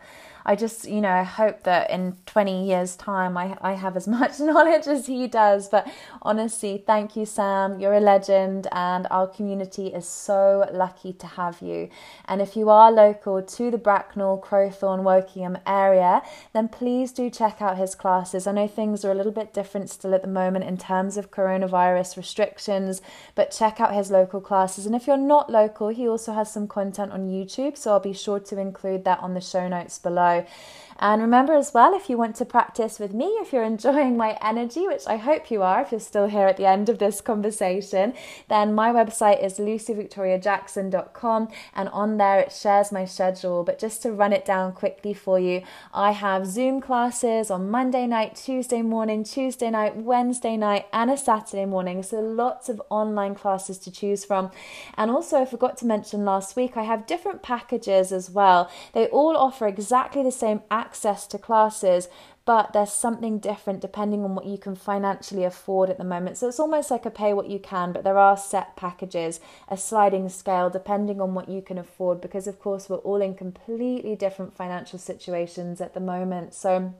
[0.48, 4.06] I just, you know, I hope that in 20 years' time I, I have as
[4.18, 5.68] much knowledge as he does.
[5.68, 5.90] But
[6.22, 7.80] honestly, thank you, Sam.
[7.80, 11.90] You're a legend, and our community is so lucky to have you.
[12.26, 16.22] And if you are local to the Bracknell, Crowthorne, Wokingham area,
[16.52, 18.46] then please do check out his classes.
[18.46, 21.32] I know things are a little bit different still at the moment in terms of
[21.32, 23.02] coronavirus restrictions,
[23.34, 24.86] but check out his local classes.
[24.86, 28.12] And if you're not local, he also has some content on YouTube, so I'll be
[28.12, 30.35] sure to include that on the show notes below.
[30.42, 34.16] So and remember as well, if you want to practice with me, if you're enjoying
[34.16, 36.98] my energy, which I hope you are, if you're still here at the end of
[36.98, 38.14] this conversation,
[38.48, 43.62] then my website is lucyvictoriajackson.com and on there it shares my schedule.
[43.64, 48.06] But just to run it down quickly for you, I have Zoom classes on Monday
[48.06, 52.02] night, Tuesday morning, Tuesday night, Wednesday night, and a Saturday morning.
[52.02, 54.50] So lots of online classes to choose from.
[54.96, 58.70] And also, I forgot to mention last week, I have different packages as well.
[58.92, 62.08] They all offer exactly the same access to classes,
[62.44, 66.36] but there's something different depending on what you can financially afford at the moment.
[66.36, 69.76] So it's almost like a pay what you can, but there are set packages, a
[69.76, 74.14] sliding scale depending on what you can afford, because of course we're all in completely
[74.14, 76.54] different financial situations at the moment.
[76.54, 76.94] So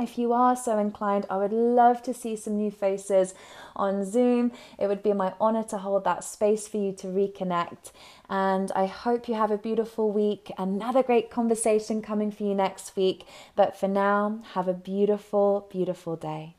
[0.00, 3.32] if you are so inclined, I would love to see some new faces
[3.76, 4.50] on Zoom.
[4.76, 7.92] It would be my honor to hold that space for you to reconnect.
[8.28, 10.50] And I hope you have a beautiful week.
[10.58, 13.24] Another great conversation coming for you next week.
[13.54, 16.56] But for now, have a beautiful, beautiful day.